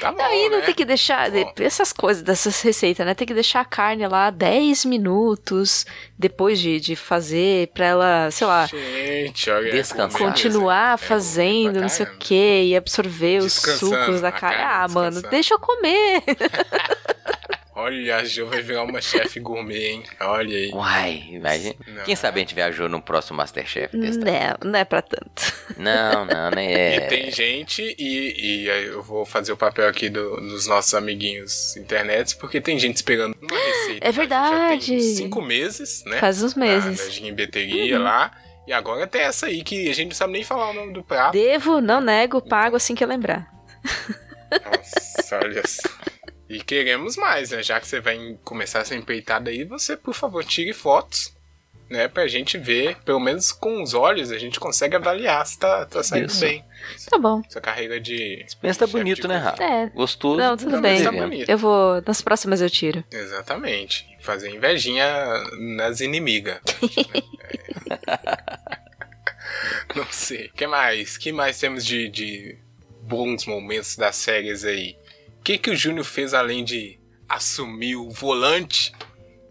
[0.00, 0.64] tá bom, Não, e não né?
[0.66, 1.30] tem que deixar.
[1.30, 1.52] de- Bom.
[1.60, 3.14] Essas coisas, dessas receitas, né?
[3.14, 5.86] Tem que deixar a carne lá 10 minutos
[6.22, 9.68] depois de, de fazer, pra ela, sei lá, Gente, olha.
[9.68, 10.20] é Descansar.
[10.20, 14.56] continuar é fazendo, não sei o que, e absorver os sucos da a carne.
[14.56, 16.22] carne Ah, mano, deixa eu comer.
[17.82, 20.02] Olha, a Ju vai virar uma chefe gourmet, hein?
[20.20, 20.70] Olha aí.
[20.72, 21.74] Uai, imagina.
[21.86, 22.04] Não.
[22.04, 24.58] Quem sabe a gente viajou no próximo Masterchef testar.
[24.62, 25.52] não, não é pra tanto.
[25.76, 26.70] Não, não, né?
[26.70, 27.00] E É.
[27.06, 31.76] tem gente, e, e aí eu vou fazer o papel aqui do- dos nossos amiguinhos
[31.76, 34.06] internet, porque tem gente esperando uma receita.
[34.08, 34.12] É?
[34.12, 34.86] Já verdade.
[34.86, 36.18] tem cinco meses, né?
[36.18, 37.12] Faz uns Na, na meses.
[37.12, 38.30] gimbeteria lá.
[38.66, 41.02] E agora tem essa aí que a gente não sabe nem falar o nome do
[41.02, 41.32] prato.
[41.32, 43.50] Devo, não nego, pago assim que eu lembrar.
[44.50, 45.88] Nossa, olha só.
[46.52, 47.62] E queremos mais, né?
[47.62, 51.34] Já que você vai começar essa empreitada aí, você, por favor, tire fotos,
[51.88, 52.08] né?
[52.08, 56.02] Pra gente ver, pelo menos com os olhos, a gente consegue avaliar se tá, tá
[56.02, 56.40] saindo Isso.
[56.40, 56.62] bem.
[57.08, 57.40] Tá bom.
[57.48, 58.44] Essa carreira de.
[58.60, 59.38] Pensa tá bonito, né.
[59.38, 59.64] Rafa?
[59.64, 59.86] É.
[59.94, 60.36] Gostoso.
[60.36, 61.02] Não, tudo Não, bem.
[61.02, 61.48] tá bonito.
[61.48, 62.02] Eu vou.
[62.06, 63.02] Nas próximas eu tiro.
[63.10, 64.06] Exatamente.
[64.20, 65.06] Fazer invejinha
[65.58, 66.60] nas inimigas.
[69.96, 70.46] Não sei.
[70.48, 71.16] O que mais?
[71.16, 72.58] que mais temos de, de
[73.02, 74.96] bons momentos das séries aí?
[75.42, 78.92] O que, que o Júnior fez além de assumir o volante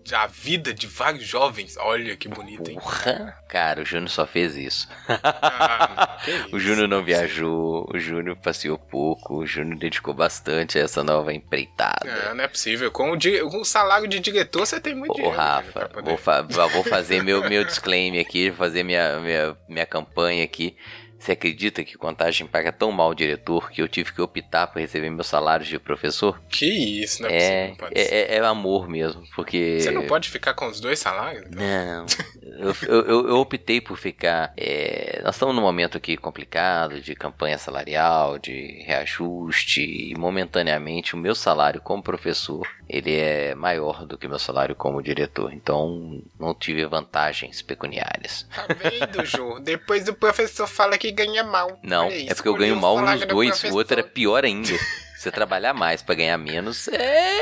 [0.10, 1.76] da vida de vários jovens?
[1.78, 2.78] Olha que bonito, hein?
[2.80, 3.36] Porra.
[3.50, 4.88] Cara, o Júnior só fez isso.
[5.08, 6.18] Ah.
[6.54, 11.34] O Júnior não viajou, o Júnior passeou pouco, o Júnior dedicou bastante a essa nova
[11.34, 12.06] empreitada.
[12.28, 12.89] Não, não é possível.
[12.92, 13.18] Com o,
[13.50, 15.36] com o salário de diretor, você tem muito Ô, dinheiro.
[15.36, 19.58] Júnior, Rafa, poder- vou, fa- vou fazer meu, meu disclaimer aqui, vou fazer minha, minha,
[19.68, 20.78] minha campanha aqui.
[21.22, 24.80] Você acredita que Contagem paga tão mal o diretor que eu tive que optar por
[24.80, 26.42] receber meu salário de professor?
[26.50, 26.66] Que
[27.04, 27.54] isso, não é, possível.
[27.54, 28.14] É, Não pode ser.
[28.14, 29.78] é, é- é amor mesmo, porque...
[29.82, 31.46] Você não pode ficar com os dois salários?
[31.48, 31.60] então?
[31.62, 32.06] Não,
[32.90, 34.52] eu, eu- eu- optei por ficar.
[34.58, 41.18] é, nós estamos num momento aqui complicado de campanha salarial, de reajuste, e momentaneamente o
[41.18, 46.22] meu salário como professor ele é maior do que o meu salário como diretor, então
[46.40, 48.46] não tive vantagens pecuniárias.
[48.54, 49.60] Tá vendo, Jô?
[49.60, 51.80] Depois o professor fala que ganha mal.
[51.84, 53.64] Não, é porque eu ganho mal nos do dois.
[53.66, 54.14] O outro era professor.
[54.14, 54.78] pior ainda.
[55.18, 57.38] Você trabalhar mais pra ganhar menos é.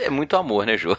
[0.00, 0.96] É muito amor, né, Jô?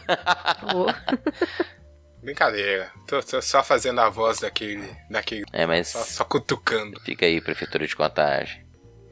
[2.23, 2.91] Brincadeira.
[3.07, 4.89] Tô, tô só fazendo a voz daquele.
[5.09, 6.99] daquele É, mas só, só cutucando.
[7.01, 8.65] fica aí, Prefeitura de Contagem.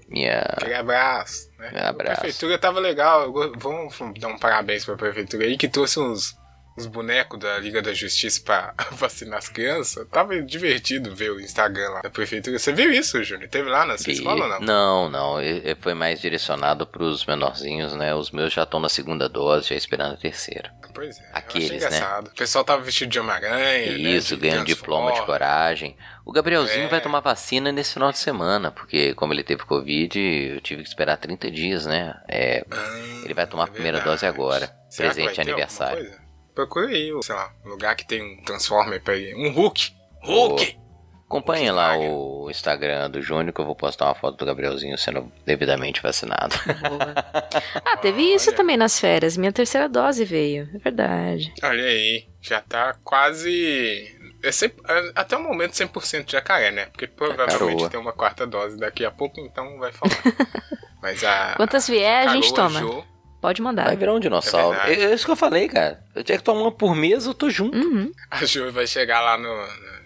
[0.08, 0.40] Minha.
[0.42, 1.50] Aquele abraço.
[1.58, 1.72] Né?
[1.82, 2.20] Abraço.
[2.20, 3.32] A prefeitura tava legal.
[3.58, 6.36] Vamos dar um parabéns pra prefeitura aí que trouxe uns,
[6.78, 10.08] uns bonecos da Liga da Justiça pra vacinar as crianças.
[10.12, 12.58] Tava divertido ver o Instagram lá da prefeitura.
[12.58, 13.50] Você viu isso, Júnior?
[13.50, 14.60] Teve lá na sua Vi- escola ou não?
[14.62, 15.42] Não, não.
[15.44, 18.14] e- e Foi mais direcionado pros menorzinhos, né?
[18.16, 20.74] Os meus já estão na segunda dose, já esperando a terceira.
[20.94, 21.30] Pois é.
[21.34, 22.20] Aqueles, né?
[22.20, 23.92] O pessoal tava vestido de Homem-Aranha.
[23.92, 25.98] né, Isso, de ganhando diploma de coragem.
[26.26, 26.88] O Gabrielzinho É.
[26.88, 30.88] vai tomar vacina nesse final de semana, porque como ele teve Covid, eu tive que
[30.90, 32.14] esperar 30 dias, né?
[32.30, 34.16] É, Ah, ele vai tomar a é primeira verdade.
[34.22, 34.72] dose agora.
[34.90, 36.23] Será presente aniversário.
[36.54, 36.68] Coisa?
[36.70, 39.36] Procura aí, sei lá, um lugar que tem um Transformer pra ele.
[39.36, 39.92] Um Hulk!
[40.24, 40.78] Hulk!
[41.26, 45.32] Acompanhe lá o Instagram do Júnior que eu vou postar uma foto do Gabrielzinho sendo
[45.44, 46.56] devidamente vacinado.
[46.66, 47.24] Boa.
[47.86, 48.58] Ah, teve isso Olha.
[48.58, 49.36] também nas férias.
[49.38, 50.70] Minha terceira dose veio.
[50.74, 51.54] É verdade.
[51.64, 54.16] Olha aí, já tá quase.
[54.44, 56.86] É sempre- é, até o momento 100% de jacaré, né?
[56.88, 60.22] Porque provavelmente tem uma quarta dose daqui a pouco, então vai faltar.
[61.02, 61.54] Mas a.
[61.56, 62.80] Quantas vier, a gente Caroa, toma.
[62.80, 63.06] Jo,
[63.44, 63.88] Pode mandar.
[63.88, 64.80] Vai virar um dinossauro.
[64.86, 66.00] É É, isso que eu falei, cara.
[66.16, 67.78] Eu tinha que tomar uma por mês, eu tô junto.
[67.78, 68.10] Uhum.
[68.32, 69.50] a Jo vai chegar lá no.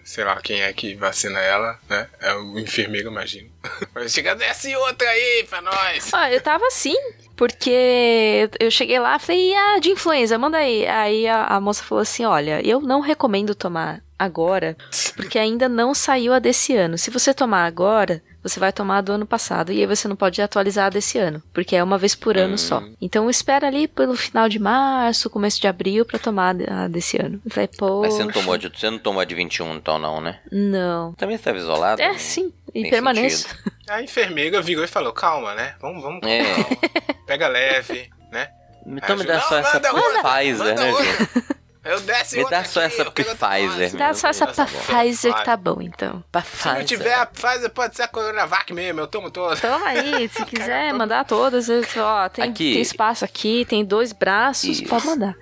[0.02, 2.08] Sei lá quem é que vacina ela, né?
[2.20, 3.48] É o enfermeiro, imagino.
[3.94, 6.12] Vai chegar, desce outra aí pra nós.
[6.14, 6.96] Ah, eu tava assim,
[7.36, 10.86] porque eu cheguei lá e falei, ah, de influenza, manda aí.
[10.86, 14.76] Aí a, a moça falou assim: olha, eu não recomendo tomar agora,
[15.14, 16.98] porque ainda não saiu a desse ano.
[16.98, 19.72] Se você tomar agora, você vai tomar a do ano passado.
[19.72, 22.54] E aí você não pode atualizar a desse ano, porque é uma vez por ano
[22.54, 22.58] Hum.
[22.58, 22.82] só.
[23.00, 27.40] Então espera ali pelo final de março, começo de abril, pra tomar a desse ano.
[27.44, 28.00] Eu falei, pô.
[28.02, 30.38] Mas você não tomou de, você não tomou a de 21 então não, né?
[30.50, 31.12] Não.
[31.14, 32.00] Também estava isolado?
[32.00, 33.48] É, sim, e tem permaneço.
[33.48, 33.72] sentido.
[33.90, 35.74] A enfermeira virou e falou: calma, né?
[35.80, 36.20] Vamos, vamos.
[36.22, 36.44] É.
[36.44, 36.76] calma.
[37.26, 38.48] Pega leve, né?
[38.86, 41.48] Então me dá só essa Pfizer, né, outra.
[41.88, 43.96] Eu desce Me dá só aqui, essa Pfizer, dose.
[43.96, 44.46] Dá só essa.
[44.46, 46.22] Pfizer que tá bom, então.
[46.30, 46.86] Pra Se não Pfizer.
[46.98, 49.56] tiver a Pfizer, pode ser a Coronavac mesmo, eu tomo toda.
[49.56, 52.72] Toma aí, se quiser mandar todas, eu- ó, tem, Aqui.
[52.74, 54.84] tem espaço aqui, tem dois braços, Isso.
[54.88, 55.34] pode mandar.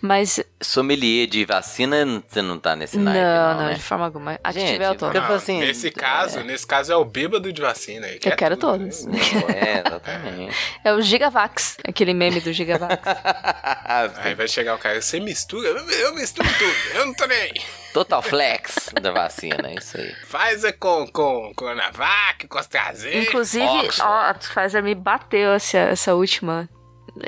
[0.00, 3.74] Mas Sommelier de vacina, você não tá nesse não, naipe, não, não, né?
[3.74, 4.38] de forma alguma.
[4.42, 5.10] A que Gente, tiver eu tomo.
[5.12, 5.90] porque- Eu falo assim, nesse é.
[5.90, 8.06] caso, nesse caso é o bêbado de vacina.
[8.06, 9.06] ele quer quero tudo, todas.
[9.06, 9.18] né?
[9.54, 10.56] É, exatamente.
[10.84, 13.00] É o Gigavax, aquele meme do Gigavax.
[14.24, 15.68] Aí vai chegar o cara, você mistura?
[15.68, 17.52] Eu, eu misturo tudo, eu não tô nem aí.
[17.92, 20.14] Total flex da vacina, é isso aí.
[20.30, 23.28] Pfizer com, com Coronavac, com AstraZeneca.
[23.28, 24.02] Inclusive, Oxford.
[24.02, 26.68] ó, a Pfizer me bateu essa, essa última.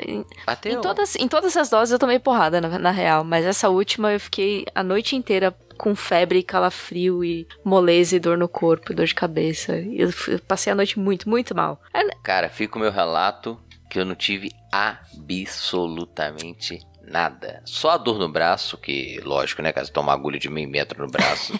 [0.05, 0.71] Em, Bateu.
[0.71, 3.23] em todas, em todas as doses eu tomei porrada, na, na real.
[3.23, 8.37] Mas essa última eu fiquei a noite inteira com febre, calafrio e moleza e dor
[8.37, 9.77] no corpo, dor de cabeça.
[9.77, 10.09] Eu
[10.47, 11.81] passei a noite muito, muito mal.
[11.93, 13.59] É, Cara, fica o meu relato
[13.89, 17.61] que eu não tive absolutamente nada.
[17.65, 21.11] Só a dor no braço, que lógico, né, caso tomar agulha de meio metro no
[21.11, 21.53] braço,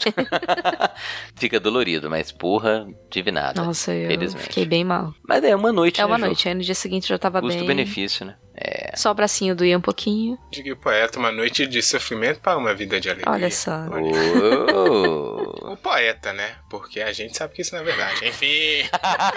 [1.36, 3.64] fica dolorido, mas porra, tive nada.
[3.64, 4.48] Nossa, eu felizmente.
[4.48, 5.14] fiquei bem mal.
[5.28, 7.52] Mas é uma noite, É né, uma noite, aí no dia seguinte já tava bem.
[7.52, 8.36] Custo-benefício, né?
[8.58, 8.96] É.
[8.96, 10.38] Só o bracinho doía um pouquinho.
[10.50, 13.32] Diga o poeta, uma noite de sofrimento para uma vida de alegria.
[13.34, 13.86] Olha só.
[13.92, 15.36] Oh.
[15.66, 16.56] O poeta, né?
[16.70, 18.26] Porque a gente sabe que isso não é verdade.
[18.26, 18.88] Enfim.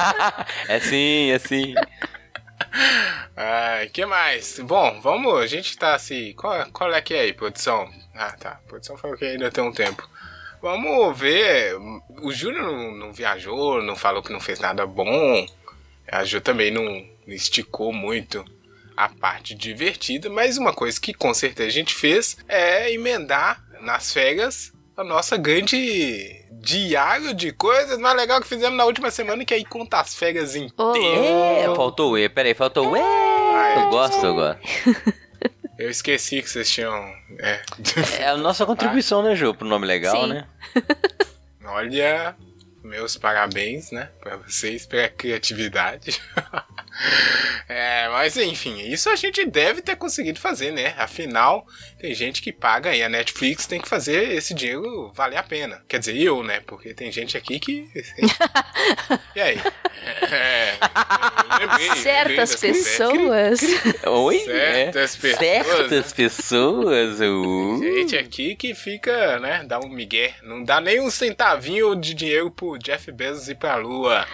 [0.68, 1.74] é sim, é sim.
[3.36, 4.58] Ai, que mais?
[4.60, 6.32] Bom, vamos, a gente tá assim.
[6.34, 7.88] Qual, qual é que é aí, produção?
[8.14, 8.60] Ah, tá.
[8.66, 10.08] Produção falou que ainda tem um tempo.
[10.60, 11.76] Vamos ver.
[12.20, 15.46] O Júnior não, não viajou, não falou que não fez nada bom.
[16.10, 18.44] A Ju também não, não esticou muito
[18.96, 24.12] a parte divertida, mas uma coisa que com certeza a gente fez é emendar nas
[24.12, 29.54] férias a nossa grande diário de coisas mais legal que fizemos na última semana, que
[29.54, 31.24] aí conta as férias inteiras.
[31.24, 33.00] É, faltou o E, peraí, faltou o E.
[33.00, 34.60] Eu gosto, eu gosto.
[35.78, 36.92] Eu esqueci que vocês tinham.
[37.38, 37.62] É.
[38.18, 40.26] É a nossa contribuição, né, Ju, pro nome legal, Sim.
[40.30, 40.48] né?
[41.64, 42.34] Olha,
[42.82, 46.20] meus parabéns, né, pra vocês pela criatividade.
[47.70, 50.94] É, mas enfim, isso a gente deve ter conseguido fazer, né?
[50.96, 51.66] Afinal,
[52.00, 55.82] tem gente que paga e a Netflix tem que fazer esse dinheiro valer a pena.
[55.86, 56.60] Quer dizer, eu, né?
[56.66, 57.86] Porque tem gente aqui que.
[59.36, 59.60] E aí?
[60.30, 60.74] É,
[61.60, 62.72] lembrei- lembrei Certas ideia.
[62.72, 63.60] pessoas.
[64.06, 64.38] Oi?
[64.40, 65.18] Certas É.
[65.20, 67.20] pessoas, Certas pessoas.
[67.20, 67.78] uh.
[67.82, 70.34] Gente aqui que fica, né, dá um migué.
[70.42, 74.26] Não dá nem um centavinho de dinheiro pro Jeff Bezos ir pra lua.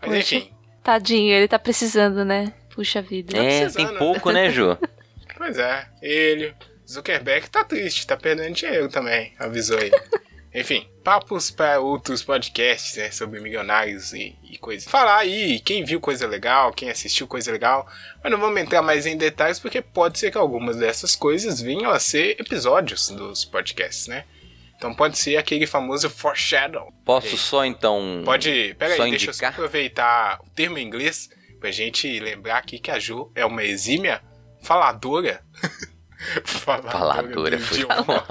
[0.00, 0.50] Mas enfim,
[0.86, 2.52] Tadinho, ele tá precisando, né?
[2.72, 3.36] Puxa vida.
[3.36, 4.78] É, precisando, tem pouco, né, Ju?
[5.36, 5.84] pois é.
[6.00, 6.54] Ele,
[6.88, 9.34] Zuckerberg tá triste, tá perdendo dinheiro também.
[9.36, 10.00] Avisou ele.
[10.54, 14.88] Enfim, papos para outros podcasts né, sobre milionários e, e coisas.
[14.88, 17.84] Falar aí quem viu coisa legal, quem assistiu coisa legal.
[18.22, 21.90] Mas não vamos entrar mais em detalhes porque pode ser que algumas dessas coisas venham
[21.90, 24.22] a ser episódios dos podcasts, né?
[24.76, 26.92] Então pode ser aquele famoso foreshadow.
[27.04, 28.22] Posso só então.
[28.24, 28.74] Pode.
[28.78, 29.50] Pera só aí, deixa eu indicar?
[29.52, 34.20] aproveitar o termo em inglês pra gente lembrar aqui que a Ju é uma exímia
[34.62, 35.40] faladora.
[36.44, 36.92] faladora.
[36.92, 38.26] Faladora, idioma.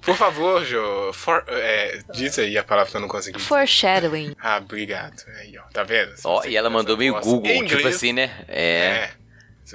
[0.00, 3.36] Por favor, Ju, for- é, diz aí a palavra que eu não consegui.
[3.36, 3.48] dizer.
[3.48, 4.34] Foreshadowing.
[4.40, 5.22] Ah, obrigado.
[5.38, 6.12] Aí, ó, tá vendo?
[6.24, 8.44] Ó, você e ela mandou meio voz Google, em tipo inglês, assim, né?
[8.48, 8.64] É.
[8.64, 9.10] É.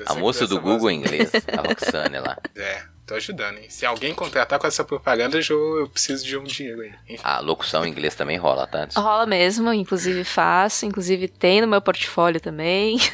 [0.06, 2.38] A moça do voz Google em inglês, a Roxane lá.
[2.58, 3.66] É, tô ajudando, hein?
[3.70, 6.92] Se alguém contratar com essa propaganda, Ju, eu preciso de um dinheiro aí.
[7.10, 7.22] Enfim.
[7.24, 8.88] A locução em inglês também rola, tá?
[8.96, 12.98] Rola mesmo, inclusive faço, inclusive tem no meu portfólio também.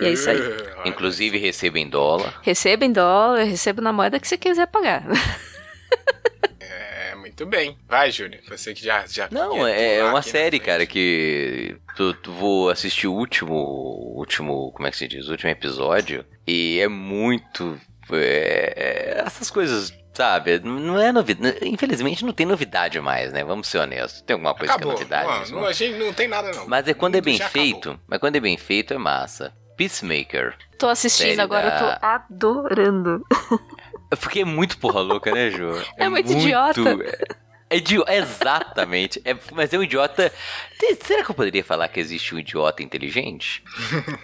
[0.00, 0.38] E é isso aí.
[0.86, 2.38] Inclusive recebo em dólar.
[2.42, 5.04] recebo em dólar, recebo na moeda que você quiser pagar.
[6.60, 7.76] É, muito bem.
[7.88, 8.40] Vai, Júlio.
[8.48, 9.06] Você que já.
[9.06, 10.64] já Não, é pular uma série, frente.
[10.64, 13.54] cara, que tu, tu vou assistir o último,
[14.16, 17.78] último, como é que se diz, o último episódio e é muito,
[18.12, 23.68] é, é, essas coisas, sabe, não é novidade, infelizmente não tem novidade mais, né, vamos
[23.68, 24.94] ser honestos, tem alguma coisa Acabou.
[24.94, 26.66] que é novidade não, nesse não, a gente não tem nada, não.
[26.68, 27.62] Mas é quando é bem já acabou.
[27.62, 29.52] feito, mas quando é bem feito é massa.
[29.76, 33.22] Peacemaker, Tô assistindo agora, da- eu tô adorando.
[34.22, 35.70] porque é muito porra louca, né, Ju?
[35.98, 36.80] É muito idiota.
[37.68, 39.20] É idi- exatamente.
[39.24, 40.32] É, mas é um idiota.
[41.02, 43.60] Será que eu poderia falar que existe um idiota inteligente?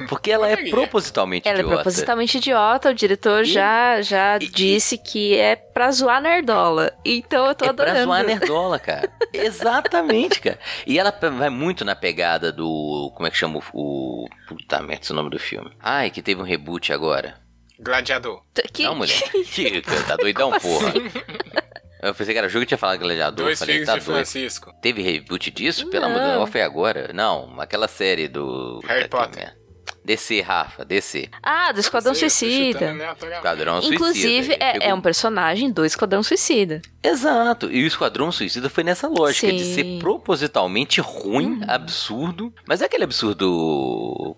[0.08, 1.76] Porque ela é propositalmente Ela é idiota.
[1.82, 6.92] propositalmente idiota, o diretor E- já, já e- disse que é pra zoar nerdola.
[7.04, 8.04] Então eu tô é pra adorando.
[8.04, 9.10] zoar a nerdola, cara.
[9.32, 10.58] Exatamente, cara.
[10.86, 13.10] E ela vai muito na pegada do.
[13.16, 14.24] Como é que chama o.
[14.24, 15.72] o puta merda, esse é o nome do filme.
[15.80, 17.40] Ai, que teve um reboot agora.
[17.80, 18.42] Gladiador.
[18.72, 19.20] Que- Não, mulher.
[19.52, 20.92] Que, tá doidão, porra.
[22.02, 23.46] Eu pensei que era jogo que tinha falado gladiador.
[23.46, 24.16] Dois falei, filhos tá de doido.
[24.16, 24.74] Francisco.
[24.82, 25.88] Teve reboot disso?
[25.88, 26.46] Pelo amor de Deus, Não.
[26.48, 27.10] foi agora?
[27.14, 28.80] Não, aquela série do.
[28.86, 29.36] Harry Puta Potter.
[29.44, 29.62] merda.
[30.04, 31.28] DC, Rafa, DC.
[31.40, 32.92] Ah, do Esquadrão Não sei, Suicida.
[33.36, 33.94] Esquadrão Suicida.
[33.94, 36.82] Inclusive, Ele é, é um personagem do Esquadrão Suicida.
[37.04, 37.70] Exato.
[37.70, 39.74] E o Esquadrão Suicida foi nessa lógica de Sim.
[39.74, 41.64] ser propositalmente ruim, Uhum.
[41.68, 42.52] absurdo.
[42.66, 44.36] Mas é aquele absurdo.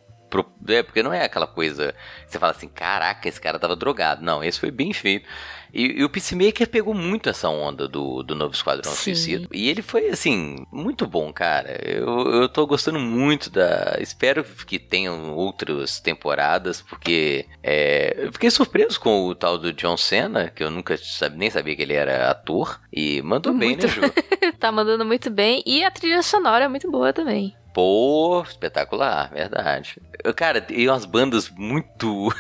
[0.69, 1.95] É, porque não é aquela coisa
[2.27, 4.23] que você fala assim, caraca, esse cara tava drogado.
[4.23, 5.27] Não, esse foi bem feito.
[5.75, 9.15] E, e o Peacemaker pegou muito essa onda do, do novo Esquadrão Sim.
[9.15, 9.49] Suicida.
[9.53, 11.77] E ele foi, assim, muito bom, cara.
[11.85, 12.07] Eu,
[12.43, 13.97] eu tô gostando muito da.
[13.99, 19.97] Espero que tenham outras temporadas, porque é, eu fiquei surpreso com o tal do John
[19.97, 22.81] Cena, que eu nunca sabe- nem sabia que ele era ator.
[22.93, 23.87] E mandou bem, Muito.
[23.87, 24.03] né, Ju?
[24.61, 25.63] tá mandando muito bem.
[25.67, 27.55] E a trilha sonora é muito boa também.
[27.75, 30.01] Pô, espetacular, verdade.
[30.37, 32.33] Cara, tem umas bandas muito.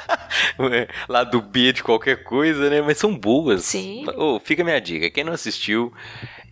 [1.08, 2.82] lá do B de qualquer coisa, né?
[2.82, 3.64] Mas são boas.
[3.64, 4.04] Sim.
[4.16, 5.10] Ô, fica a minha dica.
[5.10, 5.92] Quem não assistiu,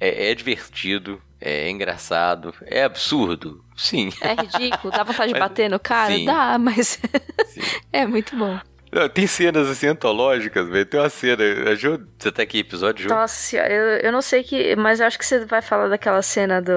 [0.01, 3.63] é, é divertido, é engraçado, é absurdo.
[3.77, 4.11] Sim.
[4.23, 6.15] É ridículo, dá vontade de Mas- bater no cara?
[6.15, 6.25] sim.
[6.25, 6.99] Dá, mas
[7.93, 8.59] é muito bom.
[8.95, 10.87] Não, tem cenas assim antológicas, velho.
[10.87, 11.43] Tem uma cena.
[11.71, 13.09] A Ju, você tá aqui, episódio, Ju?
[13.09, 14.77] Nossa senhora, eu, eu não sei que.
[14.77, 16.73] Mas eu acho que você vai falar daquela cena do.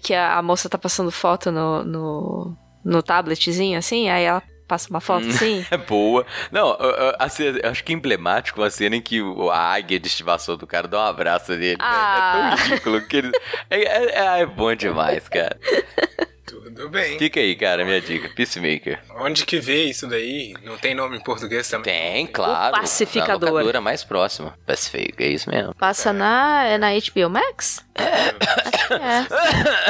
[0.00, 4.88] Que a, a moça tá passando foto no, no, no tabletzinho, assim, aí ela passa
[4.88, 5.66] uma foto assim.
[5.72, 6.24] É boa.
[6.52, 6.76] Não,
[7.18, 10.56] a- cena- acho que é emblemático uma cena em que o- a águia de estimação
[10.56, 11.76] do cara dá um abraço nele.
[11.80, 12.52] Ah.
[12.52, 13.32] É tão ridículo que ele.
[13.68, 15.58] É, é- é bom demais, cara.
[16.50, 17.18] Tudo bem.
[17.18, 18.28] Fica aí, cara, minha dica.
[18.28, 19.00] Peacemaker.
[19.16, 20.54] Onde que vê isso daí?
[20.64, 21.92] Não tem nome em português também?
[21.92, 22.74] Tem, claro.
[22.76, 23.48] Pacificador.
[23.48, 24.58] Na locadora mais próxima.
[24.66, 25.74] Pacific, é isso mesmo.
[25.74, 26.64] Passa na.
[26.64, 27.84] É na HBO Max?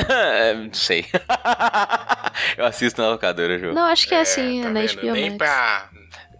[0.09, 0.55] É.
[0.55, 1.07] Não sei.
[2.57, 3.73] eu assisto na locadora, Ju.
[3.73, 5.01] Não, acho que é assim, tá na vendo?
[5.01, 5.37] HBO Nem Max.
[5.39, 5.89] pra,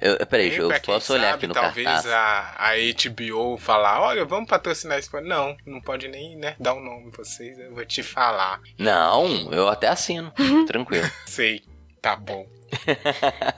[0.01, 2.07] Eu, peraí, Ju, pra eu posso olhar sabe, aqui no talvez cartaz.
[2.07, 5.11] a, a HBO falar, olha, vamos patrocinar esse...
[5.11, 5.27] pod-".
[5.27, 8.61] Não, não pode nem né, dar o nome pra vocês, eu vou te falar.
[8.79, 10.33] Não, eu até assino.
[10.67, 11.09] Tranquilo.
[11.27, 11.63] Sei,
[12.01, 12.47] tá bom.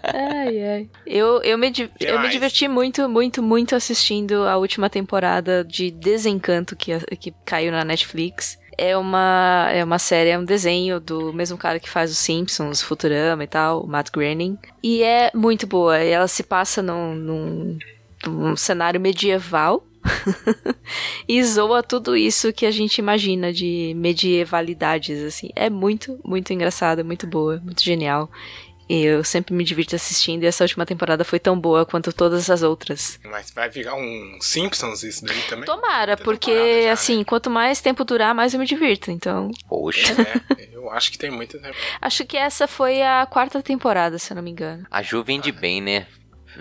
[0.03, 0.91] Ai, ai.
[1.07, 1.71] Eu, eu, me,
[2.01, 7.71] eu me diverti muito, muito, muito assistindo a última temporada de Desencanto que, que caiu
[7.73, 8.59] na Netflix.
[8.85, 12.83] É uma, é uma série, é um desenho do mesmo cara que faz os Simpsons,
[12.83, 14.59] Futurama e tal, Matt Groening.
[14.83, 15.99] E é muito boa.
[15.99, 17.79] Ela se passa num, num,
[18.27, 19.87] num cenário medieval.
[21.29, 25.51] e zoa tudo isso que a gente imagina de medievalidades, assim.
[25.55, 28.29] É muito, muito engraçado, muito boa, muito genial.
[28.93, 32.51] E eu sempre me divirto assistindo e essa última temporada foi tão boa quanto todas
[32.51, 33.19] as outras.
[33.25, 35.65] Mas vai virar um Simpsons isso daí também?
[35.65, 36.91] Tomara, Tá porque já, né?
[36.91, 39.11] assim, quanto mais tempo durar, mais eu me divirto.
[39.11, 40.13] Então, Poxa.
[40.59, 41.75] É, eu acho que tem muita tempo.
[42.03, 44.87] acho que essa foi a quarta temporada, se eu não me engano.
[44.91, 46.07] A Ju vende bem, né?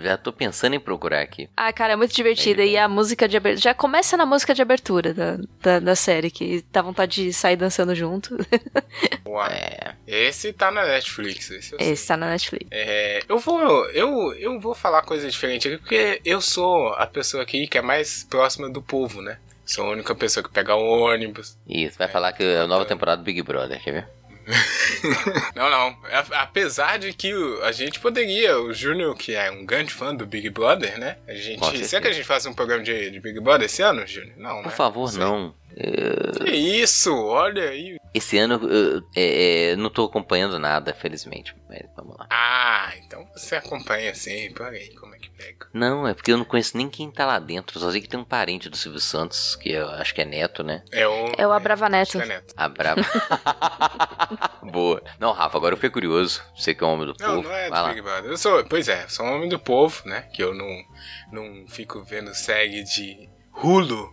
[0.00, 1.48] Já tô pensando em procurar aqui.
[1.56, 2.64] Ah, cara, é muito divertida.
[2.64, 3.62] E a música de abertura.
[3.62, 7.56] Já começa na música de abertura da, da, da série, que dá vontade de sair
[7.56, 8.36] dançando junto.
[9.26, 9.46] Uau.
[9.46, 9.94] É.
[10.06, 11.50] Esse tá na Netflix.
[11.50, 11.92] Esse eu sei.
[11.92, 12.66] Esse tá na Netflix.
[12.70, 17.42] É, eu vou eu, eu vou falar coisa diferente aqui porque eu sou a pessoa
[17.42, 19.38] aqui que é mais próxima do povo, né?
[19.64, 21.56] Sou a única pessoa que pega o ônibus.
[21.68, 24.08] Isso, vai falar que é a nova temporada do Big Brother, quer ver?
[25.54, 25.96] Não, não.
[26.10, 30.14] A- Apesar de que o- a gente poderia, o Júnior, que é um grande fã
[30.14, 31.16] do Big Brother, né?
[31.26, 31.86] A gente.
[31.86, 34.34] Será que a gente faz um programa de, de Big Brother esse ano, Júnior?
[34.36, 34.62] Não, né?
[34.62, 35.20] Por favor, sei.
[35.20, 35.54] não.
[35.76, 37.14] É, Que isso?
[37.14, 37.96] Olha aí.
[38.14, 41.54] Esse ano eu é, é, não tô acompanhando nada, felizmente.
[41.68, 42.26] Mas vamos lá.
[42.30, 44.62] Ah, então você acompanha sempre.
[44.62, 45.66] Olha aí como é que pega.
[45.72, 47.78] Não, é porque eu não conheço nem quem tá lá dentro.
[47.80, 50.62] Só sei que tem um parente do Silvio Santos, que eu acho que é neto,
[50.62, 50.82] né?
[50.92, 51.32] É o.
[51.38, 52.18] É o Abrava Neto.
[52.18, 52.54] acho que é Neto.
[52.56, 53.02] A braba.
[54.70, 55.02] Boa.
[55.18, 56.42] Não, Rafa, agora eu fiquei curioso.
[56.56, 57.48] Você que é um homem do Não, povo.
[57.48, 57.88] não é vai do.
[57.88, 58.30] Big Brother.
[58.30, 60.22] Eu sou, pois é, sou um homem do povo, né?
[60.34, 60.84] Que eu não,
[61.32, 63.28] não fico vendo série de
[63.62, 64.12] Hulu,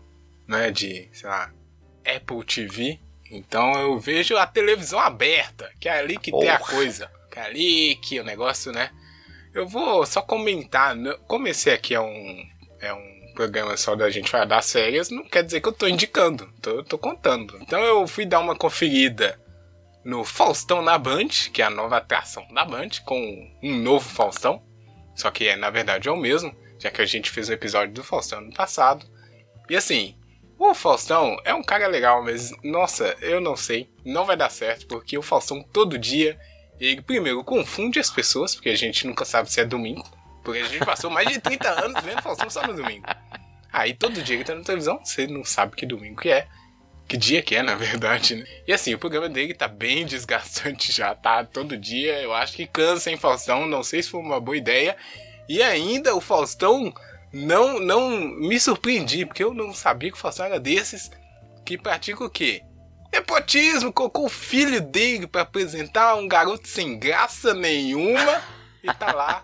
[0.50, 0.72] né?
[0.72, 1.54] De, sei lá,
[2.06, 3.00] Apple TV.
[3.32, 6.74] Então eu vejo a televisão aberta, que é ali que tem a Porra.
[6.74, 7.12] coisa.
[7.32, 8.90] Que é ali que o negócio, né?
[9.54, 10.96] Eu vou só comentar.
[10.96, 12.44] né, Como esse aqui é um,
[12.82, 15.88] é um programa só da gente falar das férias, não quer dizer que eu tô
[15.88, 16.52] indicando.
[16.62, 17.58] Tô, tô contando.
[17.62, 19.40] Então eu fui dar uma conferida
[20.04, 24.64] no Faustão na Band, que é a nova atração da Band, com um novo Faustão.
[25.16, 27.94] Só que é, na verdade é o mesmo, já que a gente fez um episódio
[27.94, 29.06] do Faustão no passado.
[29.70, 30.16] E assim,
[30.60, 34.86] o Faustão é um cara legal, mas nossa, eu não sei, não vai dar certo,
[34.88, 36.38] porque o Faustão todo dia,
[36.80, 40.04] ele primeiro confunde as pessoas, porque a gente nunca sabe se é domingo,
[40.44, 43.06] porque a gente passou mais de 30 anos vendo Faustão só no domingo.
[43.72, 46.48] Aí todo dia que tá na televisão, você não sabe que domingo que é.
[47.08, 48.46] Que dia que é, na verdade, né?
[48.68, 51.44] E assim, o programa dele tá bem desgastante já, tá?
[51.44, 53.66] Todo dia, eu acho que cansa, hein, Faustão?
[53.66, 54.96] Não sei se foi uma boa ideia.
[55.48, 56.94] E ainda o Faustão
[57.32, 61.12] não, não me surpreendi, porque eu não sabia que o Faustão era desses
[61.66, 62.64] que pratica o quê?
[63.12, 68.42] Nepotismo, colocou o filho dele pra apresentar um garoto sem graça nenhuma
[68.84, 69.44] e tá lá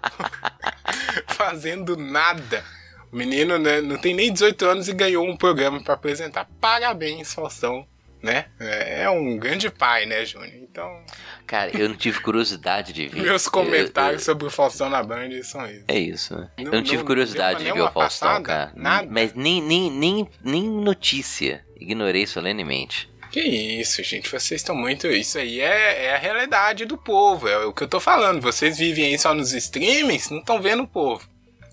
[1.30, 2.64] fazendo nada.
[3.12, 6.48] O menino né, não tem nem 18 anos e ganhou um programa pra apresentar.
[6.60, 7.88] Parabéns, Faustão,
[8.22, 8.46] né?
[8.60, 10.56] É é um grande pai, né, Júnior?
[10.56, 11.04] Então,
[11.48, 13.22] Cara, eu não tive curiosidade de ver.
[13.22, 15.84] meus Eu- comentários eu- sobre o Faustão na Band são esses.
[15.88, 16.50] É isso, né?
[16.58, 18.44] Não- eu não tive não curiosidade de ver o Faustão, passada?
[18.44, 18.72] cara.
[18.76, 19.08] Nada?
[19.10, 21.64] Mas nem, nem, nem, nem notícia.
[21.80, 23.10] Ignorei solenemente.
[23.32, 25.08] Que isso, gente, vocês estão muito.
[25.08, 28.42] Isso aí é, é a realidade do povo, é o que eu tô falando.
[28.42, 31.28] Vocês vivem aí só nos streamings, não estão vendo o povo.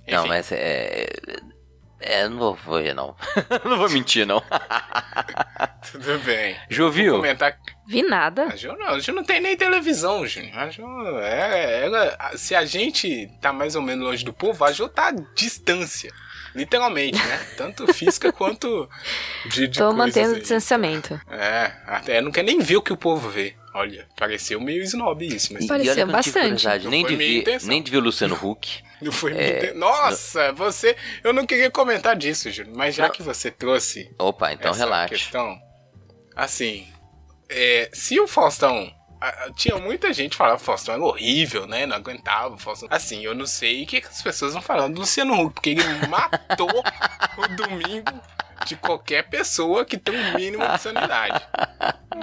[0.09, 1.09] Não, Enfim, mas é.
[2.01, 3.15] É, não vou, vou ver, não.
[3.65, 4.43] não vou mentir, não.
[5.93, 6.57] Tudo bem.
[6.69, 7.17] Ju, viu?
[7.17, 7.57] Comentar.
[7.87, 8.45] Vi nada.
[8.47, 10.57] A Ju não, a Ju não tem nem televisão, Júnior.
[10.57, 10.83] A Ju,
[11.21, 15.09] é, ela, se a gente tá mais ou menos longe do povo, a Ju tá
[15.09, 16.13] à distância.
[16.55, 17.39] Literalmente, né?
[17.57, 18.89] Tanto física quanto
[19.47, 21.19] de, de Tô mantendo o distanciamento.
[21.31, 23.55] É, até não quer nem ver o que o povo vê.
[23.75, 26.67] Olha, pareceu meio snob isso, mas E, e Pareceu olha não bastante.
[26.85, 28.83] Não nem de, ver, nem de ver o Luciano Huck.
[29.01, 30.95] não foi É, inten- Nossa, você.
[31.25, 33.11] Eu não queria comentar disso, Júnior, mas já Não.
[33.15, 35.09] que você trouxe Opa, então relaxa.
[35.09, 35.59] questão,
[36.37, 36.87] assim,
[37.53, 38.93] é, se o Faustão.
[39.55, 41.87] Tinha muita gente que falava que o Faustão era horrível, né?
[41.87, 42.89] Não aguentava o Faustão.
[42.91, 45.85] Assim, eu não sei o que, as pessoas vão falando do Luciano Huck, porque ele
[46.09, 46.69] matou
[47.39, 48.11] o domingo
[48.67, 51.41] de qualquer pessoa que tem um mínimo de sanidade.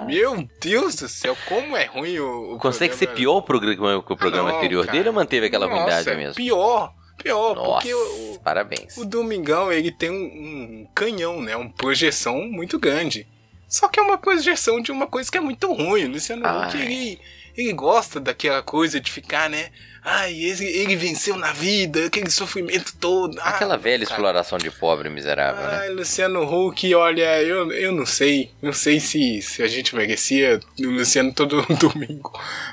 [0.06, 2.56] Meu Deus do céu, como é ruim o.
[2.56, 4.98] o Consegue ser programa- pior o programa que o programa Ah, não, anterior cara.
[4.98, 6.36] dele ou manteve aquela Nossa, ruindade é mesmo?
[6.36, 8.98] Pior, pior, Nossa, porque o, o- parabéns.
[8.98, 11.56] o Domingão, ele tem um, um canhão, né?
[11.56, 13.26] Uma projeção muito grande.
[13.70, 16.06] Só que é uma projeção de uma coisa que é muito ruim.
[16.06, 16.82] O Luciano Huck, Ai.
[16.82, 17.22] ele,
[17.56, 19.70] ele gosta daquela coisa de ficar, né?
[20.04, 23.38] Ai, ele, ele venceu na vida, aquele sofrimento todo.
[23.42, 24.16] Ah, Aquela velha cara.
[24.16, 25.78] exploração de pobre miserável, né?
[25.82, 28.50] Ai, Luciano Huck, olha, eu, eu não sei.
[28.62, 32.32] Não sei se, se a gente merecia o Luciano todo domingo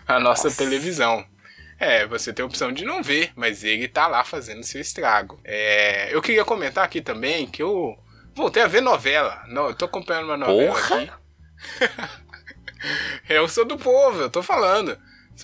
[0.09, 0.57] na nossa, Nossa.
[0.65, 1.25] televisão.
[1.79, 5.39] É, você tem a opção de não ver, mas ele tá lá fazendo seu estrago.
[5.45, 7.99] É, eu queria comentar aqui também que eu
[8.37, 9.43] voltei a ver novela.
[9.49, 10.97] Não, eu tô acompanhando uma novela Porra!
[10.97, 11.11] aqui.
[13.29, 14.97] eu sou do povo, eu tô falando.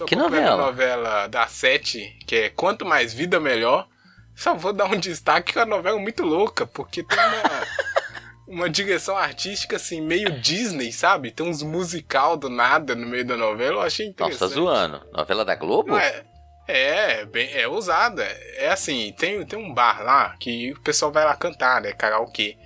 [0.07, 0.67] Que acompanhando a novela?
[0.67, 3.89] novela da Sete, que é Quanto Mais Vida Melhor.
[4.35, 7.67] Só vou dar um destaque que é uma novela muito louca, porque tem uma,
[8.49, 11.31] uma direção artística assim, meio Disney, sabe?
[11.31, 14.41] Tem uns musical do nada no meio da novela, eu achei interessante.
[14.41, 15.07] Nossa, zoando.
[15.13, 15.97] Novela da Globo?
[15.99, 16.25] É,
[16.67, 18.25] é, bem, é ousada.
[18.57, 21.93] É assim, tem, tem um bar lá que o pessoal vai lá cantar, né?
[21.93, 22.57] Karaokê.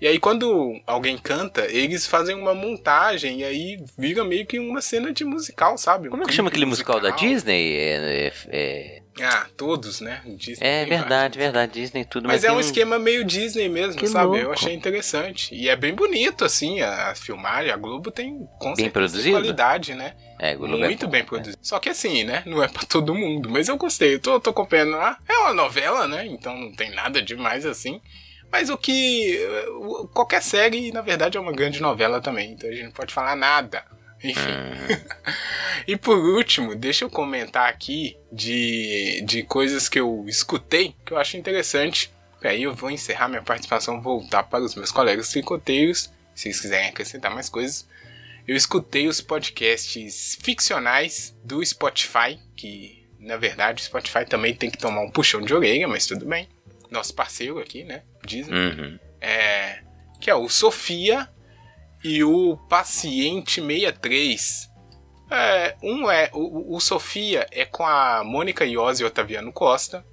[0.00, 4.82] E aí quando alguém canta, eles fazem uma montagem e aí vira meio que uma
[4.82, 6.08] cena de musical, sabe?
[6.08, 7.76] Um Como é que chama aquele musical da Disney?
[7.76, 10.20] É, é, é Ah, todos, né?
[10.36, 12.28] Disney É verdade, verdade, Disney tudo.
[12.28, 14.26] Mas é tem um esquema meio Disney mesmo, Que sabe?
[14.26, 14.42] louco.
[14.42, 15.54] Eu achei interessante.
[15.54, 17.72] E é bem bonito, assim, a, a filmagem.
[17.72, 19.30] A Globo tem com certeza, produzido?
[19.30, 20.14] qualidade, né?
[20.38, 21.56] É, Globo é Muito bem produzido.
[21.62, 22.42] Só que assim, né?
[22.44, 23.48] Não é pra todo mundo.
[23.48, 24.16] Mas eu gostei.
[24.16, 25.16] Eu tô, tô acompanhando lá.
[25.26, 26.26] É uma novela, né?
[26.26, 27.98] Então não tem nada demais assim.
[28.56, 29.38] Mas o que.
[30.14, 32.52] Qualquer série, na verdade, é uma grande novela também.
[32.52, 33.84] Então a gente não pode falar nada.
[34.24, 34.40] Enfim.
[34.40, 35.04] Hum.
[35.86, 41.18] e por último, deixa eu comentar aqui de, de coisas que eu escutei que eu
[41.18, 42.10] acho interessante.
[42.42, 46.10] E aí eu vou encerrar minha participação, voltar para os meus colegas tricoteiros.
[46.34, 47.86] Se vocês quiserem acrescentar mais coisas.
[48.48, 54.78] Eu escutei os podcasts ficcionais do Spotify, que na verdade o Spotify também tem que
[54.78, 56.48] tomar um puxão de orelha, mas tudo bem.
[56.90, 58.02] Nosso parceiro aqui, né?
[58.26, 58.54] Disney.
[58.54, 58.98] Uhum.
[59.20, 59.80] É,
[60.20, 61.28] que é o Sofia
[62.04, 64.70] e o Paciente 63.
[65.30, 70.04] É, um é o, o Sofia é com a Mônica Iose e Otaviano Costa.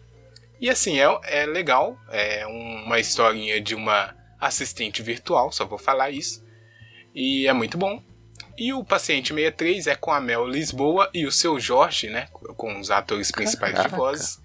[0.60, 1.98] E assim, é, é legal.
[2.10, 6.44] É uma historinha de uma assistente virtual, só vou falar isso.
[7.14, 8.02] E é muito bom.
[8.58, 12.28] E o Paciente 63 é com a Mel Lisboa e o seu Jorge, né?
[12.56, 13.96] Com os atores principais de Caraca.
[13.96, 14.42] vozes.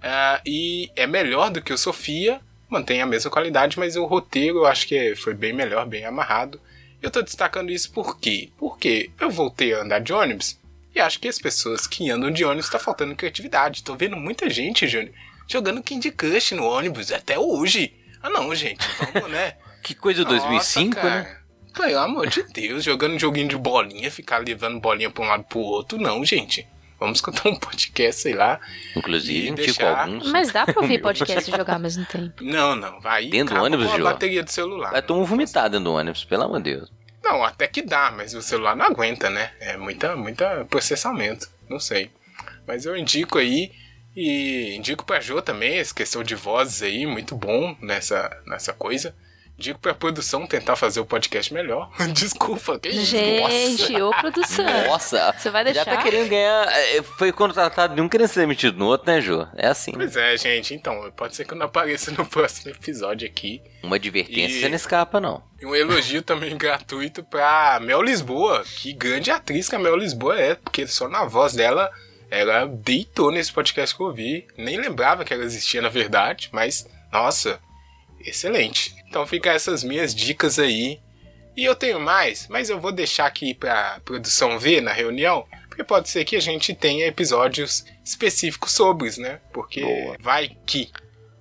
[0.00, 2.40] Ah, e é melhor do que o Sofia,
[2.72, 6.58] mantém a mesma qualidade, mas o roteiro eu acho que foi bem melhor, bem amarrado.
[7.02, 8.50] Eu tô destacando isso por quê?
[8.56, 10.58] Porque eu voltei a andar de ônibus
[10.94, 13.82] e acho que as pessoas que andam de ônibus tá faltando criatividade.
[13.82, 15.12] Tô vendo muita gente, Júnior,
[15.46, 17.94] jogando Candy Crush no ônibus até hoje.
[18.22, 19.54] Ah não, gente, vamos, né?
[19.82, 21.36] Que coisa 2005, Nossa, né?
[21.74, 25.58] Pelo amor de Deus, jogando joguinho de bolinha, ficar levando bolinha pra um lado pro
[25.58, 26.64] outro, não, gente.
[27.02, 28.60] Vamos escutar um podcast, sei lá.
[28.96, 30.30] Inclusive, indico deixar- alguns.
[30.30, 32.42] Mas dá pra ouvir podcast e jogar ao mesmo tempo.
[32.42, 33.26] Não, não, vai.
[33.26, 34.04] Dentro do ônibus, com a Jô?
[34.04, 34.90] bateria do celular.
[34.92, 36.92] Vai tomar um vomitar dentro do ônibus, pelo amor de Deus.
[37.22, 39.52] Não, até que dá, mas o celular não aguenta, né?
[39.60, 42.10] É muita, muita processamento, não sei.
[42.66, 43.70] Mas eu indico aí
[44.16, 49.14] e indico pra Jô também, essa questão de vozes aí, muito bom nessa, nessa coisa.
[49.62, 51.88] Indico pra produção tentar fazer o podcast melhor.
[52.12, 53.06] Desculpa, que isso?
[53.06, 54.64] Gente, ô produção.
[54.88, 55.84] Nossa, Você vai já deixar?
[55.96, 56.66] tá querendo ganhar.
[56.66, 59.46] é, Foi contratado de um querendo ser demitido no outro, né, Jô?
[59.56, 59.92] É assim.
[59.92, 63.62] Pois é, gente, então, pode ser que eu não apareça no próximo episódio aqui.
[63.84, 65.44] Uma advertência E- você não escapa, não.
[65.60, 68.64] E um elogio também gratuito pra Mel Lisboa.
[68.64, 71.88] Que grande atriz que a Mel Lisboa é, porque só na voz dela
[72.28, 74.44] ela deitou nesse podcast que eu vi.
[74.58, 77.60] Nem lembrava que ela existia na verdade, mas nossa,
[78.24, 78.94] excelente.
[79.12, 80.98] Então fica essas minhas dicas aí.
[81.54, 85.84] E eu tenho mais, mas eu vou deixar aqui pra produção ver na reunião, porque
[85.84, 89.38] pode ser que a gente tenha episódios específicos sobre, né?
[89.52, 90.16] Porque Boa.
[90.18, 90.90] vai que.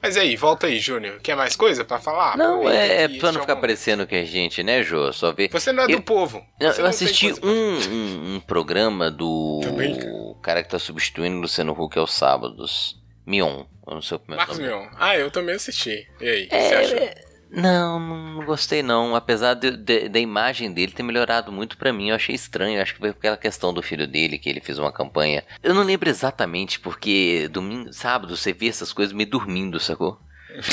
[0.01, 1.21] Mas aí, volta aí, Júnior.
[1.21, 2.35] Quer mais coisa pra falar?
[2.35, 5.13] não, é, é pra não ficar parecendo que a gente, né, Jô?
[5.13, 5.47] Só ver.
[5.49, 6.45] Você não é do Eu- povo.
[6.59, 10.11] Eu, Você eu não assisti um, um, um programa do Também, cara.
[10.43, 12.99] cara que tá substituindo o Luciano Huck aos sábados.
[13.25, 13.63] Mion.
[13.87, 14.69] Eu não sei o primeiro Marcos nome.
[14.69, 14.89] Mion.
[14.99, 16.05] Ah, eu também assisti.
[16.19, 16.97] E aí, o que É, você achou?
[16.97, 17.13] é,
[17.51, 19.15] Não, não gostei não.
[19.15, 22.77] Apesar de- de- da imagem dele ter melhorado muito pra mim, eu achei estranho.
[22.77, 25.43] Eu acho que foi aquela questão do filho dele, que ele fez uma campanha.
[25.61, 30.17] Eu não lembro exatamente, porque domingo, sábado, você vê essas coisas me dormindo, sacou?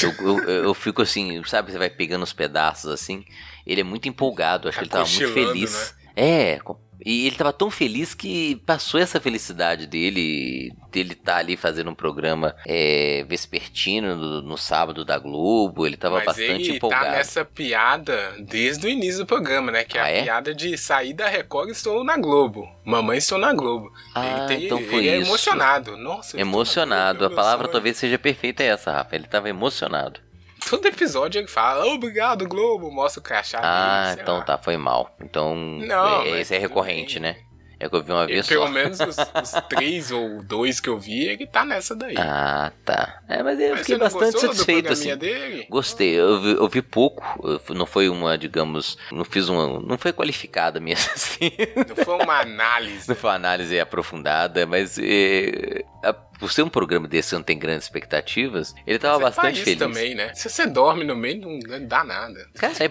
[0.02, 3.24] Eu, eu, eu- fico assim, sabe, você vai pegando os pedaços assim.
[3.66, 5.94] Ele é muito empolgado, acho Tá que ele tava muito feliz.
[6.16, 11.56] É, co- e ele tava tão feliz que passou essa felicidade dele, dele tá ali
[11.56, 16.76] fazendo um programa é, vespertino no, no sábado da Globo, ele tava Mas bastante ele
[16.76, 17.04] empolgado.
[17.06, 19.84] tá nessa piada desde o início do programa, né?
[19.84, 20.22] Que é Ah, a é?
[20.24, 22.68] piada de sair da Record estou na Globo.
[22.84, 23.92] Mamãe estou na Globo.
[24.14, 25.28] Ah, ele tem, então foi ele é isso.
[25.30, 25.96] emocionado.
[25.96, 27.72] Nossa, Emocionado, Globo, a palavra sonho.
[27.72, 29.14] talvez seja perfeita essa, Rafa.
[29.14, 30.20] Ele tava emocionado.
[30.68, 34.42] Todo episódio ele fala, obrigado, Globo, mostra o crachá Ah, dele, então lá.
[34.44, 35.14] tá, foi mal.
[35.22, 37.32] Então, Não, é, esse é recorrente, bem.
[37.32, 37.36] né?
[37.80, 38.72] É que eu vi uma vez pelo só.
[38.72, 42.16] menos os, os três ou dois que eu vi, ele tá nessa daí.
[42.18, 43.20] Ah, tá.
[43.28, 45.16] É, mas eu Mas fiquei bastante satisfeito, assim.
[45.16, 45.64] dele?
[45.70, 47.22] Gostei, eu vi, eu vi pouco,
[47.68, 51.52] eu não foi uma, digamos, não fiz uma, não foi qualificada minha assim,
[51.88, 53.08] Não foi uma análise.
[53.08, 57.58] não foi uma análise aprofundada, mas é, a- por ser um programa desse não tem
[57.58, 59.78] grandes expectativas, ele tava Você bastante faz feliz.
[59.78, 60.32] também, né?
[60.34, 62.48] Se você dorme no meio, não dá nada.
[62.54, 62.90] Cara, é,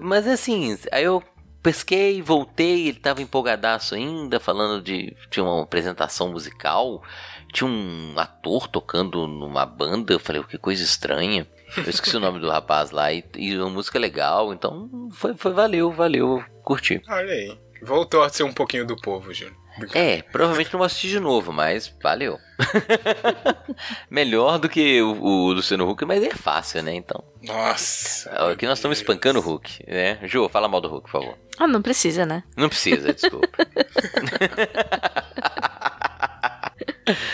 [0.00, 1.22] mas assim, aí eu
[1.62, 5.16] pesquei, voltei, ele tava empolgadaço ainda, falando de.
[5.30, 7.02] Tinha uma apresentação musical,
[7.52, 11.46] tinha um ator tocando numa banda, eu falei, que coisa estranha.
[11.76, 15.52] Eu esqueci o nome do rapaz lá, e, e uma música legal, então foi, foi
[15.52, 17.00] valeu, valeu, curti.
[17.08, 17.58] Olha aí.
[17.82, 19.56] Voltou a ser um pouquinho do povo, Júnior.
[19.94, 22.38] É, provavelmente não vou assistir de novo, mas valeu.
[24.10, 26.94] Melhor do que o, o Luciano Huck, mas é fácil, né?
[26.94, 27.24] Então.
[27.42, 28.30] Nossa.
[28.50, 30.18] Aqui nós estamos espancando o Huck, né?
[30.24, 31.38] Jô, fala mal do Huck, por favor.
[31.58, 32.42] Ah, não precisa, né?
[32.56, 33.48] Não precisa, desculpa.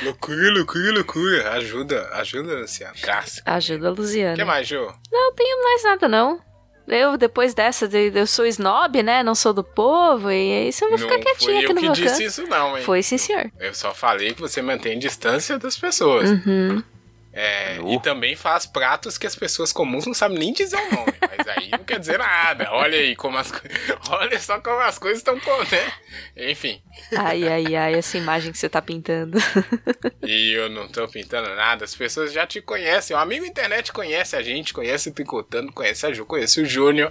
[0.02, 0.50] Loucura.
[0.52, 1.50] loucura, loucura.
[1.52, 2.94] Ajuda, ajuda, Luciano.
[3.02, 3.42] Graça.
[3.44, 3.96] Ajuda a O
[4.36, 4.92] que mais, Jô?
[5.12, 6.40] Não tenho mais nada, não.
[6.88, 9.22] Eu, depois dessa, de- eu sou snob, né?
[9.22, 11.92] Não sou do povo, e isso eu vou ficar não quietinha aqui no que meu
[11.92, 12.22] disse canto.
[12.22, 12.84] isso não, hein?
[12.84, 13.50] Foi sim, senhor.
[13.60, 16.30] Eu só falei que você mantém distância das pessoas.
[16.30, 16.82] Uhum.
[17.32, 21.14] É, e também faz pratos que as pessoas comuns não sabem nem dizer o nome.
[21.36, 22.68] mas aí não quer dizer nada.
[22.72, 23.78] Olha aí como as coisas.
[24.10, 25.92] Olha só como as coisas estão, né?
[26.36, 26.82] Enfim.
[27.16, 29.38] Ai, ai, ai, essa imagem que você tá pintando.
[30.22, 33.16] E eu não tô pintando nada, as pessoas já te conhecem.
[33.16, 37.10] O amigo internet conhece a gente, conhece o Tricotando, conhece a Ju, conhece o Júnior.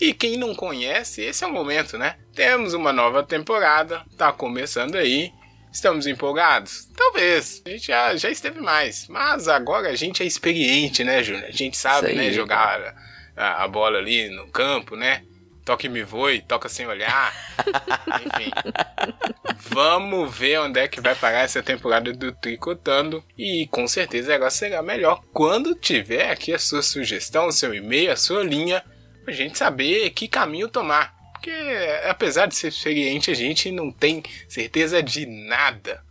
[0.00, 2.16] E quem não conhece, esse é o momento, né?
[2.34, 5.32] Temos uma nova temporada, tá começando aí.
[5.76, 6.88] Estamos empolgados?
[6.96, 7.60] Talvez.
[7.66, 9.06] A gente já, já esteve mais.
[9.08, 11.44] Mas agora a gente é experiente, né, Júnior?
[11.44, 12.94] A gente sabe, Isso aí, né, jogar
[13.36, 15.22] a, a bola ali no campo, né?
[15.66, 17.30] Toca e me voe, toca sem olhar.
[18.24, 18.50] Enfim.
[19.68, 23.22] Vamos ver onde é que vai parar essa temporada do Tricotando.
[23.36, 28.12] E com certeza negócio será melhor quando tiver aqui a sua sugestão, o seu e-mail,
[28.12, 28.82] a sua linha,
[29.26, 31.15] pra gente saber que caminho tomar.
[31.46, 36.02] Porque apesar de ser experiente, a gente não tem certeza de nada.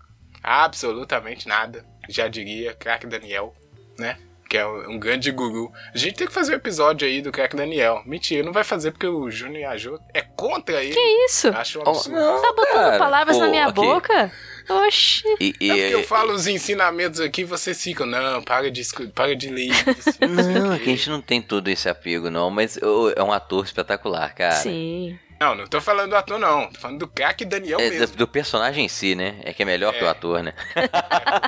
[0.42, 1.86] Absolutamente nada.
[2.08, 3.54] Já diria craque Daniel,
[4.00, 4.18] né?
[4.48, 5.72] Que é um um grande guru.
[5.94, 8.02] A gente tem que fazer o episódio aí do craque Daniel.
[8.06, 10.94] Mentira, não vai fazer porque o Júnior e a Jo é contra ele.
[10.94, 11.50] Que isso?
[11.50, 12.16] Acho um Oh, absurdo.
[12.18, 12.98] não, Tá botando cara.
[13.00, 13.74] palavras na Pô, minha aqui.
[13.74, 14.32] boca?
[14.70, 15.24] Oxi.
[15.40, 18.82] E, e- É porque eu falo os ensinamentos aqui vocês ficam, não, para de,
[19.14, 20.10] para de ler isso.
[20.22, 23.22] Não, aqui a o quê." gente não tem todo esse apego, não, mas ô, é
[23.24, 24.56] um ator espetacular, cara.
[24.56, 25.20] Sim.
[25.40, 26.68] Não, não tô falando do ator, não.
[26.72, 28.16] Tô falando do craque Daniel É, mesmo.
[28.16, 29.36] do personagem em si, né?
[29.44, 30.10] É que é melhor que o É.
[30.10, 30.54] ator, né?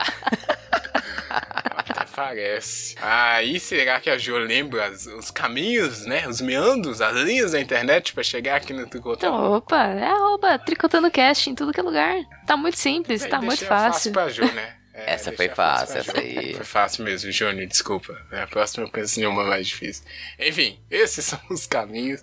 [1.29, 2.95] Até parece.
[3.01, 6.27] Aí será que a Jo lembra as- os caminhos, né?
[6.27, 9.33] Os meandros, as linhas da internet pra chegar aqui no Tricotando?
[9.35, 12.15] Então, opa, é arroba tricotando cast em tudo que é lugar.
[12.45, 14.11] Tá muito simples, Aí tá muito deixa fácil.
[14.11, 14.73] pra Jo, né?
[14.93, 16.53] É, Essa foi fácil, essa aí.
[16.53, 18.15] Foi fácil mesmo, Júnior, desculpa.
[18.31, 20.03] É, A próxima eu penso em uma mais difícil.
[20.39, 22.21] Enfim, esses são os caminhos.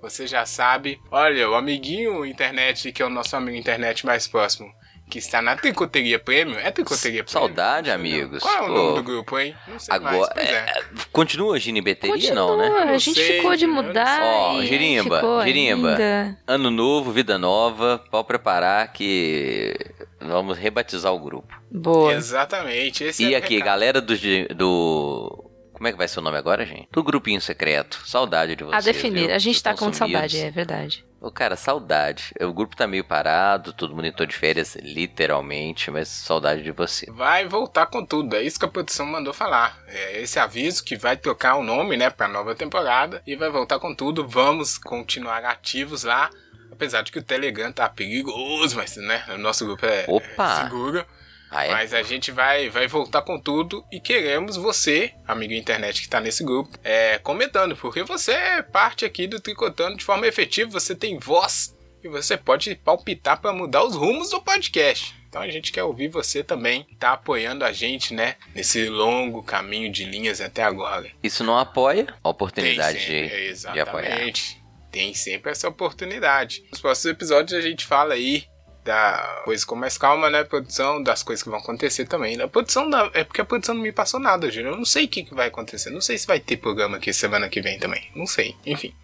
[0.00, 1.00] Você já sabe.
[1.10, 4.72] Olha, o amiguinho internet, que é o nosso amigo internet mais próximo,
[5.08, 6.58] que está na Tricoteria Premium.
[6.58, 7.28] É Tricoteria Premium?
[7.48, 8.42] Saudade, amigos.
[8.42, 9.54] Qual é o Pô, nome do grupo, hein?
[9.66, 10.16] Não sei mais.
[10.16, 10.52] Agora, Pois é.
[10.54, 10.82] é,
[11.12, 12.68] continua agindo em bateria, Continua, não, né?
[12.68, 14.20] Não a gente sei, ficou de mudar.
[14.22, 15.90] Ó, e Girimba, Girimba.
[15.90, 16.38] ainda.
[16.46, 19.74] Ano novo, vida nova, pode preparar que
[20.20, 21.48] vamos rebatizar o grupo.
[21.70, 22.12] Boa.
[22.14, 23.04] Exatamente.
[23.04, 23.66] Esse E é aqui, recado.
[23.66, 24.14] galera do,
[24.54, 25.44] do.
[25.72, 26.88] Como é que vai ser o nome agora, gente?
[26.92, 28.02] Do grupinho secreto.
[28.04, 28.86] Saudade de vocês.
[28.86, 29.26] A definir.
[29.28, 29.34] viu?
[29.34, 31.04] A gente Vocês tá com saudade, é verdade.
[31.20, 32.32] Ô, cara, saudade.
[32.40, 37.06] O grupo tá meio parado, todo mundo entrou de férias, literalmente, mas saudade de você.
[37.10, 39.78] Vai voltar com tudo, é isso que a produção mandou falar.
[39.88, 43.80] É esse aviso que vai trocar o nome, né, pra nova temporada e vai voltar
[43.80, 44.28] com tudo.
[44.28, 46.30] Vamos continuar ativos lá.
[46.70, 50.60] Apesar de que o Telegram tá perigoso, mas, né, o nosso grupo é, Opa!
[50.60, 51.04] é seguro.
[51.50, 51.70] Ah, é?
[51.70, 56.20] Mas a gente vai, vai voltar com tudo e queremos você, amigo internet que tá
[56.20, 60.94] nesse grupo, é, comentando, porque você é parte aqui do Tricotando de forma efetiva, você
[60.94, 65.16] tem voz e você pode palpitar para mudar os rumos do podcast.
[65.28, 69.90] Então a gente quer ouvir você também, tá apoiando a gente, né, nesse longo caminho
[69.92, 71.10] de linhas até agora.
[71.22, 74.06] Isso não apoia a oportunidade sempre, de, de apoiar.
[74.06, 74.62] exatamente.
[74.90, 76.64] Tem sempre essa oportunidade.
[76.70, 78.44] Nos próximos episódios a gente fala aí
[78.88, 80.44] da coisa com mais calma, né?
[80.44, 82.40] Produção, das coisas que vão acontecer também.
[82.40, 84.72] A produção da, é porque a produção não me passou nada, Júnior.
[84.72, 85.90] Eu não sei o que, que vai acontecer.
[85.90, 88.10] Não sei se vai ter programa aqui semana que vem também.
[88.16, 88.56] Não sei.
[88.64, 88.94] Enfim.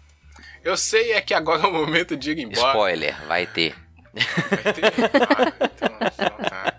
[0.63, 2.69] Eu sei é que agora é o momento de ir embora.
[2.69, 3.75] Spoiler, vai ter.
[4.49, 4.85] Vai ter?
[4.85, 6.74] Ah, então, então tá.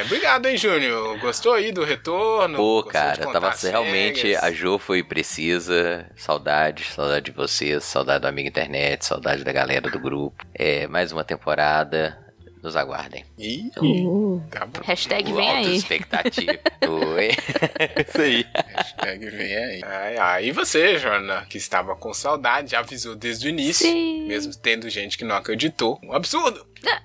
[0.00, 1.18] É, obrigado, hein, Júnior?
[1.18, 2.56] Gostou aí do retorno?
[2.56, 4.34] Pô, cara, tava realmente.
[4.36, 6.06] A Jo foi precisa.
[6.16, 10.42] Saudade, saudade de vocês, saudade do amigo internet, saudade da galera do grupo.
[10.54, 12.18] É, mais uma temporada.
[12.62, 13.24] Nos aguardem.
[13.38, 14.42] Ih, Uh.
[14.50, 14.80] tá bom.
[14.84, 15.76] Hashtag O vem aí.
[15.76, 16.52] expectativa.
[17.16, 17.28] Oi.
[18.06, 18.46] Isso aí.
[18.76, 19.80] Hashtag vem aí.
[19.82, 24.26] Ai, ai, e você, Jorna, que estava com saudade, avisou desde o início, Sim.
[24.26, 25.98] mesmo tendo gente que não acreditou.
[26.02, 26.66] Um absurdo!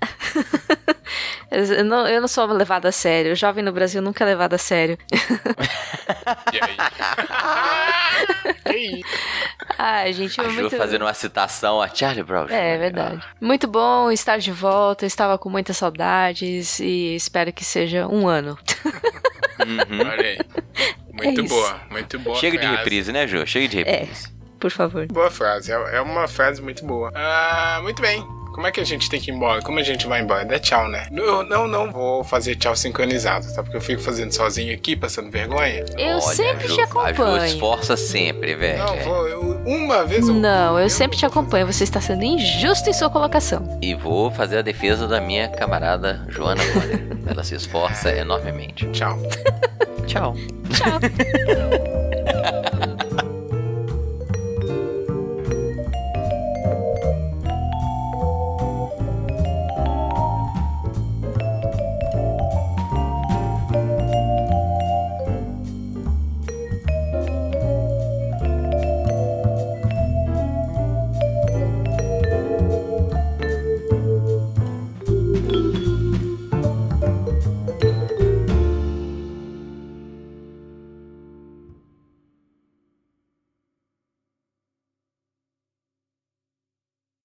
[1.52, 3.32] Eu não, eu não sou levada a sério.
[3.32, 4.98] O jovem no Brasil nunca é levado a sério.
[6.52, 8.55] E aí?
[8.76, 9.02] Aí?
[9.78, 10.78] Ai, gente, A é Jo muito...
[10.78, 12.48] fazendo uma citação a Charlie Brown.
[12.50, 13.22] É, é verdade.
[13.42, 15.06] Muito bom estar de volta.
[15.06, 18.58] Eu estava com muitas saudades e espero que seja um ano.
[19.60, 20.00] Uhum.
[20.10, 20.38] Olha aí.
[21.14, 22.36] Muito É boa, muito boa.
[22.38, 22.78] Chega de frase.
[22.78, 23.46] reprise, né, Jo?
[23.48, 23.84] Chega de É.
[24.00, 24.36] reprise.
[24.60, 25.06] Por favor.
[25.08, 27.12] Boa frase, é é uma frase muito boa.
[27.16, 28.26] Ah, muito bem.
[28.56, 29.62] Como é que a gente tem que ir embora?
[29.62, 30.46] Como a gente vai embora?
[30.46, 31.08] Dá tchau, né?
[31.12, 33.62] Eu não, não vou fazer tchau sincronizado, tá?
[33.62, 35.84] Porque eu fico fazendo sozinho aqui, passando vergonha.
[35.98, 37.46] Eu Olha, sempre a te A Jo acompanho.
[37.48, 38.78] esforça sempre, velho.
[38.78, 40.34] Não, vou, eu- uma vez eu.
[40.34, 41.66] Não, eu sempre te acompanho.
[41.68, 43.78] Você está sendo injusto em sua colocação.
[43.82, 46.62] E vou fazer a defesa da minha camarada Joana.
[47.28, 48.90] Ela se esforça enormemente.
[48.92, 49.20] Tchau.
[50.08, 50.34] Tchau.
[50.72, 51.00] Tchau.